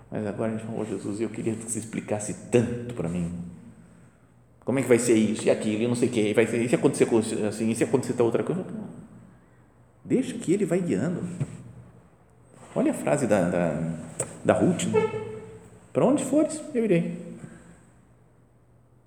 Mas 0.09 0.27
agora 0.27 0.51
a 0.51 0.55
gente 0.55 0.65
falou, 0.67 0.81
oh, 0.81 0.85
Jesus, 0.85 1.21
eu 1.21 1.29
queria 1.29 1.55
que 1.55 1.63
você 1.63 1.79
explicasse 1.79 2.35
tanto 2.51 2.93
para 2.93 3.09
mim. 3.09 3.31
Como 4.65 4.79
é 4.79 4.81
que 4.81 4.87
vai 4.87 4.99
ser 4.99 5.15
isso 5.15 5.45
e 5.45 5.49
aquilo, 5.49 5.83
e 5.83 5.87
não 5.87 5.95
sei 5.95 6.07
o 6.07 6.11
quê, 6.11 6.33
vai 6.33 6.47
ser, 6.47 6.61
e 6.61 6.69
se 6.69 6.75
acontecer 6.75 7.07
assim, 7.45 7.69
e 7.69 7.75
se 7.75 7.83
acontecer 7.83 8.21
outra 8.21 8.43
coisa? 8.43 8.65
Deixa 10.03 10.33
que 10.37 10.53
ele 10.53 10.65
vai 10.65 10.79
guiando. 10.79 11.21
Olha 12.75 12.91
a 12.91 12.93
frase 12.93 13.27
da, 13.27 13.49
da, 13.49 13.93
da 14.43 14.53
Ruth. 14.53 14.85
Né? 14.85 15.01
Para 15.91 16.05
onde 16.05 16.23
fores, 16.23 16.61
eu 16.73 16.83
irei. 16.83 17.17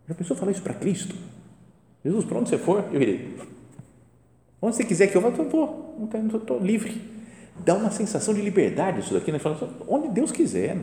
Já 0.09 0.15
pensou 0.15 0.37
falar 0.37 0.53
isso 0.53 0.63
para 0.63 0.75
Cristo? 0.75 1.15
Jesus, 2.05 2.25
para 2.25 2.39
onde 2.39 2.49
você 2.49 2.59
for, 2.59 2.85
eu 2.93 3.03
irei. 3.03 3.37
Onde 4.63 4.77
você 4.77 4.85
quiser 4.85 5.09
que 5.09 5.17
eu 5.17 5.21
vá, 5.21 5.29
eu 5.29 5.49
vou. 5.49 6.09
Estou 6.35 6.61
livre 6.61 7.17
dá 7.65 7.75
uma 7.75 7.91
sensação 7.91 8.35
de 8.35 8.43
liberdade 8.43 9.01
isso 9.01 9.15
daqui, 9.15 9.33
né? 9.33 9.39
Falando, 9.39 9.69
onde 9.89 10.09
Deus 10.09 10.33
quiser, 10.33 10.77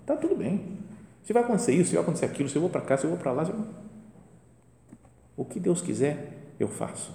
está 0.00 0.16
tudo 0.16 0.36
bem. 0.36 0.78
Se 1.24 1.32
vai 1.32 1.42
acontecer 1.42 1.72
isso, 1.72 1.90
se 1.90 1.94
vai 1.94 2.02
acontecer 2.02 2.26
aquilo, 2.26 2.48
se 2.48 2.56
eu 2.56 2.62
vou 2.62 2.70
para 2.70 2.80
cá, 2.80 2.96
se 2.96 3.04
eu 3.04 3.10
vou 3.10 3.18
para 3.18 3.32
lá, 3.32 3.42
eu... 3.44 3.87
o 5.38 5.44
que 5.44 5.58
Deus 5.58 5.80
quiser, 5.80 6.52
eu 6.60 6.68
faço. 6.68 7.12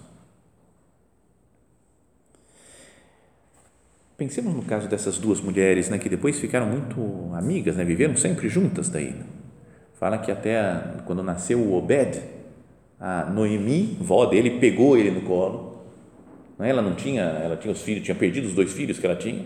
Pensemos 4.17 4.55
no 4.55 4.63
caso 4.63 4.87
dessas 4.87 5.19
duas 5.19 5.39
mulheres, 5.41 5.89
né, 5.89 5.99
que 5.99 6.09
depois 6.09 6.39
ficaram 6.39 6.65
muito 6.65 7.31
amigas, 7.35 7.75
né, 7.75 7.83
viveram 7.83 8.15
sempre 8.15 8.49
juntas 8.49 8.89
daí. 8.89 9.11
Né? 9.11 9.25
Fala 9.93 10.17
que 10.17 10.31
até 10.31 10.57
quando 11.05 11.21
nasceu 11.21 11.59
o 11.59 11.75
Obed, 11.77 12.19
a 12.99 13.25
Noemi, 13.25 13.97
vó 13.99 14.25
dele, 14.25 14.59
pegou 14.59 14.97
ele 14.97 15.11
no 15.11 15.21
colo 15.21 15.73
não 16.57 16.65
é? 16.65 16.69
Ela 16.69 16.81
não 16.81 16.95
tinha, 16.95 17.21
ela 17.21 17.57
tinha 17.57 17.71
os 17.71 17.81
filhos, 17.81 18.03
tinha 18.03 18.15
perdido 18.15 18.47
os 18.47 18.53
dois 18.53 18.71
filhos 18.71 18.99
que 18.99 19.05
ela 19.05 19.15
tinha, 19.15 19.45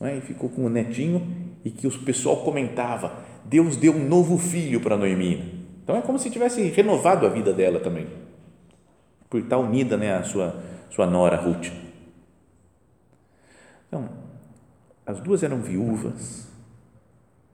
não 0.00 0.06
é? 0.06 0.16
e 0.16 0.20
ficou 0.20 0.48
com 0.48 0.64
o 0.64 0.68
netinho 0.68 1.26
e 1.64 1.70
que 1.70 1.86
o 1.86 1.98
pessoal 2.00 2.38
comentava, 2.38 3.24
Deus 3.44 3.76
deu 3.76 3.92
um 3.94 4.08
novo 4.08 4.38
filho 4.38 4.80
para 4.80 4.96
Noemi. 4.96 5.63
Então 5.84 5.96
é 5.98 6.00
como 6.00 6.18
se 6.18 6.30
tivesse 6.30 6.62
renovado 6.70 7.26
a 7.26 7.28
vida 7.28 7.52
dela 7.52 7.78
também, 7.78 8.06
por 9.28 9.38
estar 9.38 9.58
unida 9.58 9.98
né, 9.98 10.16
à 10.16 10.24
sua, 10.24 10.56
sua 10.90 11.06
nora 11.06 11.36
Ruth. 11.36 11.70
Então, 13.86 14.08
as 15.04 15.20
duas 15.20 15.42
eram 15.42 15.60
viúvas, 15.60 16.48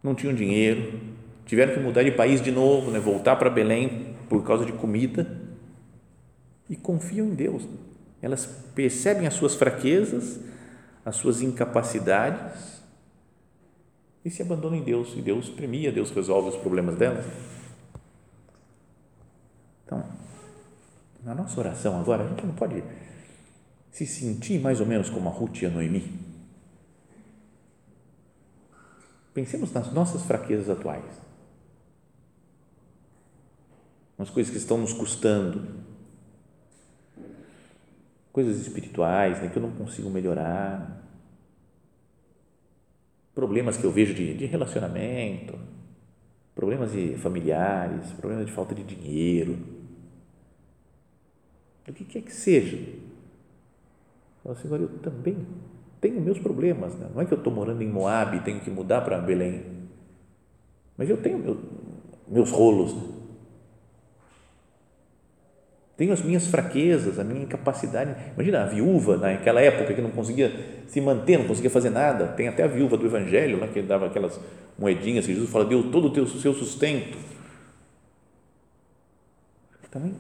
não 0.00 0.14
tinham 0.14 0.32
dinheiro, 0.32 1.00
tiveram 1.44 1.74
que 1.74 1.80
mudar 1.80 2.04
de 2.04 2.12
país 2.12 2.40
de 2.40 2.52
novo, 2.52 2.92
né, 2.92 3.00
voltar 3.00 3.34
para 3.34 3.50
Belém 3.50 4.14
por 4.28 4.44
causa 4.44 4.64
de 4.64 4.72
comida 4.72 5.26
e 6.68 6.76
confiam 6.76 7.26
em 7.26 7.34
Deus. 7.34 7.66
Elas 8.22 8.46
percebem 8.76 9.26
as 9.26 9.34
suas 9.34 9.56
fraquezas, 9.56 10.38
as 11.04 11.16
suas 11.16 11.42
incapacidades 11.42 12.80
e 14.24 14.30
se 14.30 14.40
abandonam 14.40 14.78
em 14.78 14.82
Deus. 14.82 15.14
E 15.16 15.20
Deus 15.20 15.48
premia, 15.48 15.90
Deus 15.90 16.12
resolve 16.12 16.50
os 16.50 16.56
problemas 16.56 16.94
delas. 16.94 17.24
Então, 19.90 20.04
na 21.24 21.34
nossa 21.34 21.58
oração 21.58 21.98
agora, 21.98 22.22
a 22.22 22.28
gente 22.28 22.46
não 22.46 22.54
pode 22.54 22.80
se 23.90 24.06
sentir 24.06 24.60
mais 24.60 24.78
ou 24.78 24.86
menos 24.86 25.10
como 25.10 25.28
a 25.28 25.32
Ruth 25.32 25.62
e 25.62 25.66
a 25.66 25.70
Noemi. 25.70 26.20
Pensemos 29.34 29.72
nas 29.72 29.92
nossas 29.92 30.22
fraquezas 30.22 30.70
atuais. 30.70 31.04
Nas 34.16 34.30
coisas 34.30 34.52
que 34.52 34.58
estão 34.58 34.78
nos 34.78 34.92
custando, 34.92 35.80
coisas 38.32 38.60
espirituais 38.60 39.42
né, 39.42 39.48
que 39.48 39.56
eu 39.56 39.62
não 39.62 39.72
consigo 39.72 40.08
melhorar, 40.08 41.02
problemas 43.34 43.76
que 43.76 43.84
eu 43.84 43.90
vejo 43.90 44.14
de, 44.14 44.34
de 44.34 44.46
relacionamento, 44.46 45.58
problemas 46.54 46.92
de 46.92 47.16
familiares, 47.16 48.12
problemas 48.12 48.46
de 48.46 48.52
falta 48.52 48.72
de 48.72 48.84
dinheiro, 48.84 49.79
o 51.88 51.92
que 51.92 52.04
quer 52.04 52.22
que 52.22 52.32
seja. 52.32 52.78
Fala, 54.42 54.56
Senhor, 54.56 54.80
eu 54.80 54.88
também 55.00 55.36
tenho 56.00 56.20
meus 56.20 56.38
problemas, 56.38 56.94
né? 56.94 57.08
não 57.14 57.20
é 57.20 57.26
que 57.26 57.32
eu 57.32 57.38
estou 57.38 57.52
morando 57.52 57.82
em 57.82 57.88
Moab 57.88 58.36
e 58.36 58.40
tenho 58.40 58.60
que 58.60 58.70
mudar 58.70 59.02
para 59.02 59.18
Belém, 59.18 59.62
mas 60.96 61.10
eu 61.10 61.16
tenho 61.18 61.38
meu, 61.38 61.60
meus 62.28 62.50
rolos, 62.50 62.94
né? 62.94 63.02
tenho 66.00 66.14
as 66.14 66.22
minhas 66.22 66.46
fraquezas, 66.46 67.18
a 67.18 67.24
minha 67.24 67.42
incapacidade. 67.42 68.16
Imagina 68.32 68.62
a 68.62 68.66
viúva 68.66 69.18
naquela 69.18 69.60
época 69.60 69.92
que 69.92 70.00
não 70.00 70.10
conseguia 70.10 70.50
se 70.88 70.98
manter, 70.98 71.38
não 71.38 71.46
conseguia 71.46 71.68
fazer 71.68 71.90
nada. 71.90 72.28
Tem 72.28 72.48
até 72.48 72.62
a 72.62 72.66
viúva 72.66 72.96
do 72.96 73.04
Evangelho, 73.04 73.58
né, 73.58 73.68
que 73.70 73.82
dava 73.82 74.06
aquelas 74.06 74.40
moedinhas 74.78 75.26
que 75.26 75.34
Jesus 75.34 75.50
fala, 75.50 75.66
deu 75.66 75.90
todo 75.90 76.06
o 76.06 76.10
teu, 76.10 76.26
seu 76.26 76.54
sustento. 76.54 77.18
Também, 79.90 80.14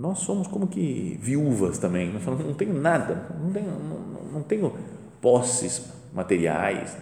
nós 0.00 0.20
somos 0.20 0.48
como 0.48 0.66
que 0.66 1.18
viúvas 1.20 1.78
também. 1.78 2.12
Nós 2.12 2.22
falamos, 2.22 2.46
não 2.46 2.54
tenho 2.54 2.74
nada, 2.74 3.36
não 3.38 3.52
tenho, 3.52 3.70
não, 3.70 4.22
não 4.32 4.42
tenho 4.42 4.74
posses 5.20 5.92
materiais, 6.12 6.96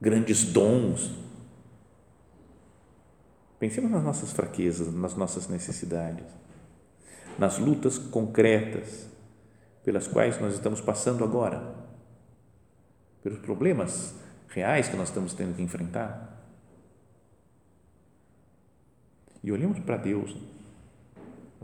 grandes 0.00 0.44
dons 0.44 1.12
Pensemos 3.58 3.90
nas 3.90 4.04
nossas 4.04 4.32
fraquezas, 4.32 4.92
nas 4.94 5.16
nossas 5.16 5.48
necessidades, 5.48 6.26
nas 7.36 7.58
lutas 7.58 7.98
concretas 7.98 9.08
pelas 9.84 10.06
quais 10.06 10.40
nós 10.40 10.54
estamos 10.54 10.80
passando 10.80 11.24
agora, 11.24 11.74
pelos 13.22 13.38
problemas 13.40 14.14
reais 14.48 14.88
que 14.88 14.96
nós 14.96 15.08
estamos 15.08 15.34
tendo 15.34 15.56
que 15.56 15.62
enfrentar. 15.62 16.36
E 19.42 19.50
olhamos 19.50 19.80
para 19.80 19.96
Deus. 19.96 20.36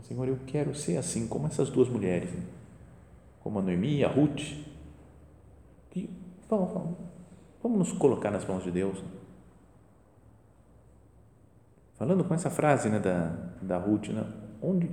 Senhor, 0.07 0.27
eu 0.27 0.37
quero 0.45 0.75
ser 0.75 0.97
assim 0.97 1.27
como 1.27 1.47
essas 1.47 1.69
duas 1.69 1.89
mulheres, 1.89 2.29
como 3.41 3.59
a 3.59 3.61
Noemi 3.61 3.97
e 3.97 4.03
a 4.03 4.07
Ruth. 4.07 4.41
Que, 5.89 6.09
vamos, 6.49 6.73
vamos, 6.73 6.97
vamos 7.63 7.79
nos 7.79 7.91
colocar 7.93 8.29
nas 8.29 8.45
mãos 8.45 8.63
de 8.63 8.71
Deus 8.71 9.03
falando 11.97 12.23
com 12.23 12.33
essa 12.33 12.49
frase 12.49 12.89
né, 12.89 12.99
da, 12.99 13.29
da 13.61 13.77
Ruth, 13.77 14.09
né, 14.09 14.25
onde, 14.61 14.89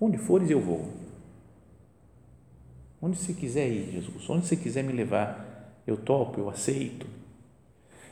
onde 0.00 0.18
fores 0.18 0.50
eu 0.50 0.60
vou. 0.60 0.92
Onde 3.00 3.16
você 3.16 3.32
quiser 3.32 3.68
ir, 3.68 3.92
Jesus, 3.92 4.28
onde 4.28 4.46
você 4.46 4.56
quiser 4.56 4.82
me 4.82 4.92
levar, 4.92 5.72
eu 5.86 5.96
topo, 5.96 6.40
eu 6.40 6.50
aceito. 6.50 7.06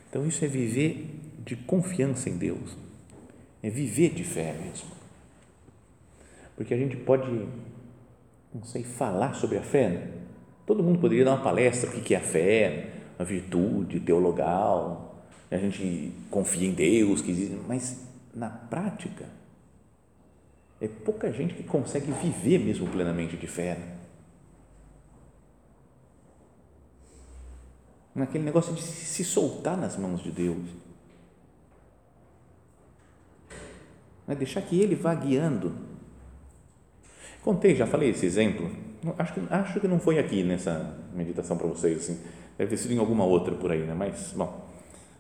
Então, 0.09 0.27
isso 0.27 0.45
é 0.45 0.49
viver 0.49 1.21
de 1.45 1.57
confiança 1.57 2.31
em 2.31 2.37
Deus, 2.37 2.77
é 3.63 3.69
viver 3.69 4.15
de 4.15 4.25
fé 4.25 4.53
mesmo. 4.53 4.96
Porque 6.57 6.73
a 6.73 6.77
gente 6.77 6.97
pode, 6.97 7.31
não 8.53 8.65
sei, 8.65 8.83
falar 8.83 9.35
sobre 9.35 9.59
a 9.59 9.63
fé. 9.63 9.89
Né? 9.89 10.11
Todo 10.67 10.83
mundo 10.83 10.99
poderia 10.99 11.25
dar 11.25 11.33
uma 11.33 11.45
palestra 11.45 11.91
o 11.91 12.01
que 12.01 12.15
é 12.15 12.19
a 12.19 12.23
fé, 12.23 12.91
a 13.19 13.25
virtude 13.25 14.01
teologal, 14.01 15.07
a 15.51 15.57
gente 15.57 16.13
confia 16.31 16.69
em 16.69 16.73
Deus, 16.73 17.21
que 17.21 17.61
mas 17.69 18.05
na 18.35 18.51
prática, 18.51 19.27
é 20.81 20.89
pouca 20.89 21.33
gente 21.33 21.55
que 21.55 21.63
consegue 21.63 22.11
viver 22.13 22.59
mesmo 22.59 22.87
plenamente 22.89 23.37
de 23.37 23.47
fé. 23.47 23.77
Né? 23.77 23.97
Naquele 28.15 28.45
negócio 28.45 28.75
de 28.75 28.83
se 28.83 29.25
soltar 29.25 29.77
nas 29.77 29.97
mãos 29.97 30.23
de 30.23 30.31
Deus. 30.31 30.65
Né? 34.27 34.35
Deixar 34.35 34.63
que 34.63 34.81
Ele 34.81 34.95
vá 34.95 35.15
guiando. 35.15 35.96
Contei, 37.47 37.77
já 37.77 37.87
falei 37.87 38.11
esse 38.11 38.27
exemplo. 38.27 38.69
Acho 39.17 39.35
que, 39.35 39.41
acho 39.49 39.79
que 39.79 39.87
não 39.87 40.01
foi 40.01 40.19
aqui 40.19 40.43
nessa 40.43 40.99
meditação 41.15 41.57
para 41.57 41.69
vocês. 41.69 41.99
Assim. 41.99 42.21
Deve 42.59 42.71
ter 42.71 42.77
sido 42.77 42.93
em 42.93 42.99
alguma 42.99 43.25
outra 43.25 43.55
por 43.55 43.71
aí, 43.71 43.85
né? 43.85 43.95
mas, 43.95 44.35
bom, 44.37 44.67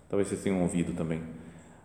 talvez 0.08 0.28
vocês 0.28 0.42
tenham 0.42 0.60
ouvido 0.60 0.92
também. 0.92 1.22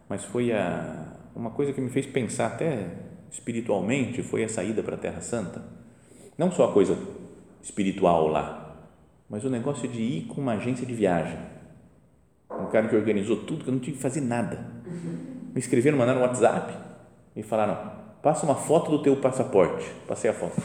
Mas 0.09 0.23
foi 0.23 0.51
a, 0.51 1.13
uma 1.35 1.51
coisa 1.51 1.71
que 1.71 1.79
me 1.79 1.91
fez 1.91 2.07
pensar 2.07 2.47
até 2.47 2.87
espiritualmente 3.31 4.23
foi 4.23 4.43
a 4.43 4.49
saída 4.49 4.81
para 4.81 4.95
a 4.95 4.97
Terra 4.97 5.21
Santa. 5.21 5.63
Não 6.35 6.49
só 6.49 6.71
a 6.71 6.73
coisa 6.73 6.97
espiritual 7.61 8.27
lá, 8.27 8.83
mas 9.29 9.45
o 9.45 9.49
negócio 9.49 9.87
de 9.87 10.01
ir 10.01 10.25
com 10.25 10.41
uma 10.41 10.53
agência 10.53 10.87
de 10.87 10.95
viagem. 10.95 11.37
Um 12.49 12.65
cara 12.65 12.87
que 12.87 12.95
organizou 12.95 13.45
tudo, 13.45 13.63
que 13.63 13.69
eu 13.69 13.73
não 13.73 13.79
tive 13.79 13.97
que 13.97 14.01
fazer 14.01 14.21
nada. 14.21 14.57
Me 15.53 15.59
escreveram, 15.59 15.99
mandaram 15.99 16.19
no 16.19 16.25
WhatsApp 16.25 16.73
e 17.35 17.43
falaram: 17.43 18.00
passa 18.21 18.45
uma 18.45 18.55
foto 18.55 18.91
do 18.91 18.99
teu 18.99 19.15
passaporte. 19.15 19.85
Passei 20.07 20.29
a 20.29 20.33
foto. 20.33 20.61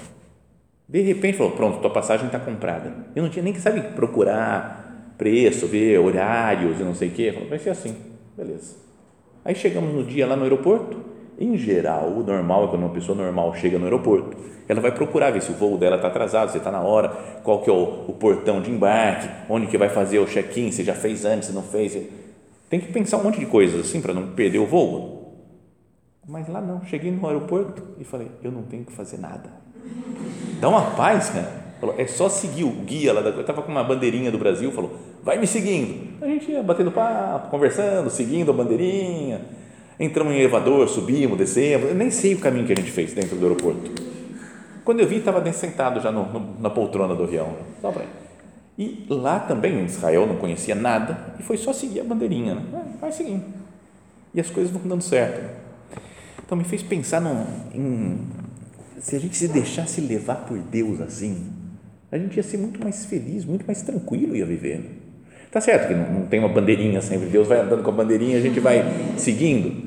De 0.89 1.01
repente 1.01 1.37
falou: 1.37 1.53
pronto, 1.53 1.81
tua 1.81 1.91
passagem 1.91 2.27
está 2.27 2.39
comprada. 2.39 2.93
Eu 3.15 3.23
não 3.23 3.31
tinha 3.31 3.43
nem 3.43 3.53
que 3.53 3.61
saber 3.61 3.83
procurar 3.95 5.15
preço, 5.19 5.67
ver 5.67 5.99
horários 5.99 6.81
e 6.81 6.85
não 6.85 6.95
sei 6.95 7.09
o 7.09 7.13
quê. 7.13 7.33
Falou: 7.33 7.49
vai 7.49 7.59
ser 7.59 7.71
assim, 7.71 7.97
beleza. 8.37 8.77
Aí 9.45 9.55
chegamos 9.55 9.95
no 9.95 10.05
dia 10.05 10.27
lá 10.27 10.37
no 10.37 10.43
aeroporto. 10.43 11.17
Em 11.39 11.57
geral, 11.57 12.09
o 12.09 12.23
normal 12.23 12.65
é 12.65 12.69
quando 12.69 12.83
uma 12.83 12.95
pessoa 12.95 13.17
normal 13.17 13.55
chega 13.55 13.79
no 13.79 13.85
aeroporto, 13.85 14.37
ela 14.67 14.81
vai 14.81 14.91
procurar 14.91 15.31
ver 15.31 15.43
se 15.43 15.51
o 15.51 15.55
voo 15.55 15.77
dela 15.77 15.97
está 15.97 16.09
atrasado, 16.09 16.51
se 16.51 16.59
está 16.59 16.71
na 16.71 16.81
hora, 16.81 17.11
qual 17.45 17.61
que 17.61 17.69
é 17.69 17.73
o, 17.73 18.05
o, 18.09 18.13
portão 18.15 18.61
de 18.63 18.71
embarque, 18.71 19.29
onde 19.49 19.67
que 19.67 19.77
vai 19.77 19.91
fazer 19.91 20.19
o 20.19 20.27
check-in, 20.27 20.73
se 20.73 20.83
já 20.83 20.95
fez 20.95 21.27
antes, 21.27 21.49
se 21.49 21.55
não 21.55 21.63
fez. 21.63 21.97
Tem 22.71 22.81
que 22.81 22.91
pensar 22.91 23.19
um 23.19 23.23
monte 23.23 23.39
de 23.39 23.47
coisas 23.47 23.81
assim 23.81 24.01
para 24.01 24.15
não 24.15 24.29
perder 24.29 24.59
o 24.59 24.67
voo. 24.67 25.16
Mas 26.29 26.49
lá 26.49 26.61
não, 26.61 26.85
cheguei 26.85 27.13
no 27.13 27.25
aeroporto 27.27 27.83
e 28.01 28.05
falei, 28.05 28.29
eu 28.43 28.51
não 28.51 28.63
tenho 28.63 28.85
que 28.85 28.93
fazer 28.93 29.17
nada. 29.19 29.49
Dá 30.61 30.69
uma 30.69 30.91
paz, 30.97 31.31
cara. 31.31 31.67
Falou, 31.79 31.95
é 31.99 32.07
só 32.07 32.29
seguir 32.29 32.65
o 32.65 32.71
guia 32.71 33.13
lá, 33.13 33.21
da, 33.21 33.31
eu 33.31 33.43
estava 33.43 33.63
com 33.63 33.71
uma 33.71 33.85
bandeirinha 33.85 34.33
do 34.33 34.39
Brasil, 34.39 34.73
falou, 34.73 34.97
vai 35.23 35.39
me 35.39 35.47
seguindo. 35.47 36.21
A 36.21 36.27
gente 36.27 36.51
ia 36.51 36.63
batendo 36.63 36.91
papo, 36.91 37.51
conversando, 37.51 38.11
seguindo 38.11 38.51
a 38.51 38.55
bandeirinha. 38.55 39.43
Entramos 40.01 40.35
em 40.35 40.39
elevador, 40.39 40.89
subimos, 40.89 41.39
descemos. 41.39 41.91
Eu 41.91 41.95
nem 41.95 42.11
sei 42.11 42.35
o 42.35 42.39
caminho 42.39 42.67
que 42.67 42.73
a 42.73 42.77
gente 42.77 42.91
fez 42.91 43.13
dentro 43.13 43.37
do 43.37 43.47
aeroporto. 43.47 43.91
Quando 44.85 45.01
eu 45.01 45.07
vi, 45.07 45.17
estava 45.17 45.53
sentado 45.53 46.01
já 46.01 46.11
no, 46.11 46.27
no, 46.27 46.61
na 46.61 46.71
poltrona 46.71 47.15
do 47.15 47.23
avião. 47.23 47.55
Só 47.81 47.93
para 47.93 48.05
E 48.77 49.07
lá 49.09 49.39
também, 49.39 49.81
em 49.81 49.85
Israel, 49.85 50.27
não 50.27 50.37
conhecia 50.37 50.75
nada. 50.75 51.35
E 51.39 51.43
foi 51.43 51.57
só 51.57 51.73
seguir 51.73 52.01
a 52.01 52.05
bandeirinha. 52.05 52.57
Né? 52.57 52.85
Vai 53.01 53.13
seguindo. 53.13 53.45
E 54.35 54.41
as 54.41 54.51
coisas 54.51 54.73
vão 54.73 54.83
dando 54.85 55.03
certo. 55.03 55.66
Então 56.47 56.57
me 56.57 56.65
fez 56.65 56.83
pensar 56.83 57.21
no, 57.21 57.45
em 57.75 58.19
se 59.01 59.15
a 59.15 59.19
gente 59.19 59.37
se 59.37 59.49
deixasse 59.49 60.01
levar 60.01 60.47
por 60.47 60.59
Deus 60.59 61.01
assim, 61.01 61.53
a 62.11 62.17
gente 62.17 62.37
ia 62.37 62.43
ser 62.43 62.57
muito 62.57 62.83
mais 62.83 63.05
feliz, 63.05 63.45
muito 63.45 63.67
mais 63.67 63.83
tranquilo 63.83 64.35
ia 64.35 64.47
viver. 64.47 65.03
Tá 65.51 65.61
certo 65.61 65.89
que 65.89 65.95
não, 65.95 66.21
não 66.21 66.27
tem 66.27 66.41
uma 66.41 66.49
bandeirinha 66.49 67.01
sempre, 67.03 67.29
Deus 67.29 67.47
vai 67.47 67.61
andando 67.61 67.83
com 67.83 67.91
a 67.91 67.93
bandeirinha, 67.93 68.39
a 68.39 68.41
gente 68.41 68.59
vai 68.61 68.83
seguindo. 69.19 69.87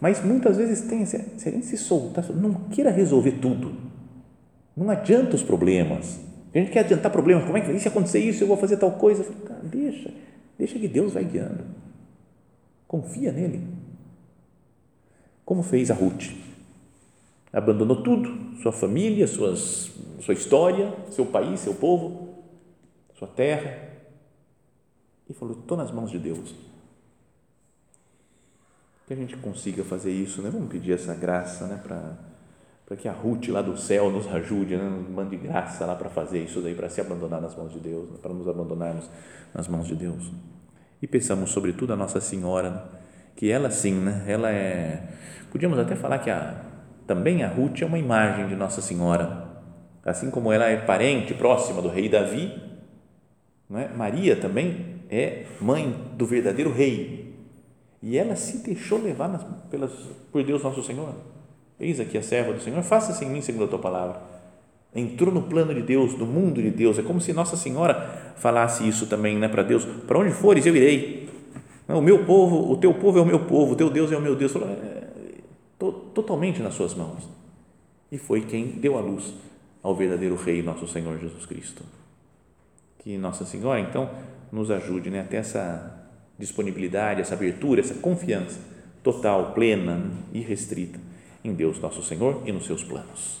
Mas 0.00 0.24
muitas 0.24 0.56
vezes 0.56 0.80
tem, 0.82 1.04
se 1.04 1.16
a 1.16 1.50
gente 1.50 1.66
se 1.66 1.76
soltar, 1.76 2.24
não 2.32 2.54
queira 2.70 2.90
resolver 2.90 3.32
tudo. 3.32 3.74
Não 4.74 4.88
adianta 4.88 5.36
os 5.36 5.42
problemas. 5.42 6.18
A 6.54 6.58
gente 6.58 6.70
quer 6.70 6.80
adiantar 6.80 7.12
problemas. 7.12 7.44
Como 7.44 7.58
é 7.58 7.60
que 7.60 7.78
se 7.78 7.88
acontecer 7.88 8.18
isso, 8.18 8.42
eu 8.42 8.48
vou 8.48 8.56
fazer 8.56 8.78
tal 8.78 8.92
coisa? 8.92 9.22
Cara, 9.46 9.60
deixa, 9.62 10.10
deixa 10.58 10.78
que 10.78 10.88
Deus 10.88 11.12
vai 11.12 11.24
guiando. 11.24 11.64
Confia 12.88 13.30
nele. 13.30 13.62
Como 15.50 15.64
fez 15.64 15.90
a 15.90 15.94
Ruth. 15.94 16.30
Abandonou 17.52 18.04
tudo, 18.04 18.56
sua 18.62 18.70
família, 18.70 19.26
suas, 19.26 19.90
sua 20.20 20.32
história, 20.32 20.94
seu 21.10 21.26
país, 21.26 21.58
seu 21.58 21.74
povo, 21.74 22.44
sua 23.18 23.26
terra, 23.26 23.76
e 25.28 25.34
falou: 25.34 25.58
Estou 25.58 25.76
nas 25.76 25.90
mãos 25.90 26.08
de 26.08 26.20
Deus. 26.20 26.54
Que 29.08 29.12
a 29.12 29.16
gente 29.16 29.36
consiga 29.38 29.82
fazer 29.82 30.12
isso, 30.12 30.40
né? 30.40 30.50
Vamos 30.50 30.70
pedir 30.70 30.92
essa 30.92 31.16
graça, 31.16 31.66
né? 31.66 31.82
Para 31.82 32.96
que 32.96 33.08
a 33.08 33.12
Ruth 33.12 33.48
lá 33.48 33.60
do 33.60 33.76
céu 33.76 34.08
nos 34.08 34.28
ajude, 34.28 34.76
né? 34.76 34.88
nos 34.88 35.10
mande 35.10 35.36
graça 35.36 35.84
lá 35.84 35.96
para 35.96 36.10
fazer 36.10 36.44
isso 36.44 36.60
daí, 36.60 36.76
para 36.76 36.88
se 36.88 37.00
abandonar 37.00 37.40
nas 37.40 37.56
mãos 37.56 37.72
de 37.72 37.80
Deus, 37.80 38.08
né? 38.08 38.18
para 38.22 38.32
nos 38.32 38.46
abandonarmos 38.46 39.10
nas 39.52 39.66
mãos 39.66 39.88
de 39.88 39.96
Deus. 39.96 40.30
E 41.02 41.08
pensamos 41.08 41.50
sobretudo 41.50 41.92
a 41.92 41.96
Nossa 41.96 42.20
Senhora, 42.20 42.70
né? 42.70 43.00
que 43.40 43.50
ela 43.50 43.70
sim, 43.70 43.94
né? 43.94 44.22
Ela 44.26 44.52
é. 44.52 45.02
Podíamos 45.50 45.78
até 45.78 45.96
falar 45.96 46.18
que 46.18 46.30
a, 46.30 46.54
também 47.06 47.42
a 47.42 47.48
Ruth 47.48 47.82
é 47.82 47.86
uma 47.86 47.98
imagem 47.98 48.46
de 48.48 48.56
Nossa 48.56 48.80
Senhora, 48.80 49.48
assim 50.04 50.30
como 50.30 50.52
ela 50.52 50.66
é 50.66 50.76
parente 50.76 51.34
próxima 51.34 51.82
do 51.82 51.88
rei 51.88 52.08
Davi, 52.08 52.70
é? 53.72 53.88
Maria 53.88 54.34
também 54.34 55.00
é 55.08 55.44
mãe 55.60 55.94
do 56.16 56.26
verdadeiro 56.26 56.72
rei 56.72 57.36
e 58.02 58.18
ela 58.18 58.34
se 58.34 58.58
deixou 58.58 59.00
levar 59.00 59.28
nas, 59.28 59.44
pelas, 59.70 59.92
por 60.32 60.42
Deus 60.42 60.62
nosso 60.62 60.82
Senhor. 60.82 61.14
Eis 61.78 62.00
aqui 62.00 62.18
a 62.18 62.22
serva 62.22 62.52
do 62.52 62.60
Senhor, 62.60 62.82
faça-se 62.82 63.24
em 63.24 63.28
mim 63.28 63.40
segundo 63.40 63.64
a 63.64 63.68
tua 63.68 63.78
palavra. 63.78 64.20
Entrou 64.94 65.32
no 65.32 65.42
plano 65.42 65.72
de 65.72 65.82
Deus, 65.82 66.18
no 66.18 66.26
mundo 66.26 66.60
de 66.60 66.70
Deus. 66.70 66.98
É 66.98 67.02
como 67.02 67.20
se 67.20 67.32
Nossa 67.32 67.56
Senhora 67.56 68.34
falasse 68.36 68.86
isso 68.88 69.06
também 69.06 69.38
né, 69.38 69.48
para 69.48 69.62
Deus: 69.62 69.84
para 69.84 70.18
onde 70.18 70.32
fores 70.32 70.66
eu 70.66 70.74
irei. 70.74 71.28
O 71.86 72.00
meu 72.00 72.24
povo, 72.24 72.72
o 72.72 72.76
teu 72.76 72.92
povo 72.94 73.18
é 73.18 73.22
o 73.22 73.26
meu 73.26 73.40
povo, 73.40 73.72
o 73.72 73.76
teu 73.76 73.88
Deus 73.88 74.10
é 74.10 74.16
o 74.16 74.20
meu 74.20 74.34
Deus. 74.34 74.52
É, 75.80 75.92
totalmente 76.14 76.60
nas 76.60 76.74
suas 76.74 76.94
mãos. 76.94 77.28
E 78.12 78.18
foi 78.18 78.42
quem 78.42 78.66
deu 78.66 78.98
a 78.98 79.00
luz 79.00 79.32
ao 79.82 79.94
verdadeiro 79.94 80.36
Rei, 80.36 80.62
nosso 80.62 80.86
Senhor 80.86 81.18
Jesus 81.18 81.46
Cristo. 81.46 81.82
Que 82.98 83.16
Nossa 83.16 83.44
Senhora, 83.44 83.80
então, 83.80 84.10
nos 84.52 84.70
ajude 84.70 85.10
né, 85.10 85.20
a 85.20 85.24
ter 85.24 85.36
essa 85.36 86.08
disponibilidade, 86.38 87.20
essa 87.20 87.34
abertura, 87.34 87.80
essa 87.80 87.94
confiança 87.94 88.60
total, 89.02 89.52
plena, 89.52 90.10
irrestrita 90.32 90.98
em 91.42 91.54
Deus 91.54 91.78
nosso 91.78 92.02
Senhor 92.02 92.42
e 92.44 92.52
nos 92.52 92.66
seus 92.66 92.84
planos. 92.84 93.40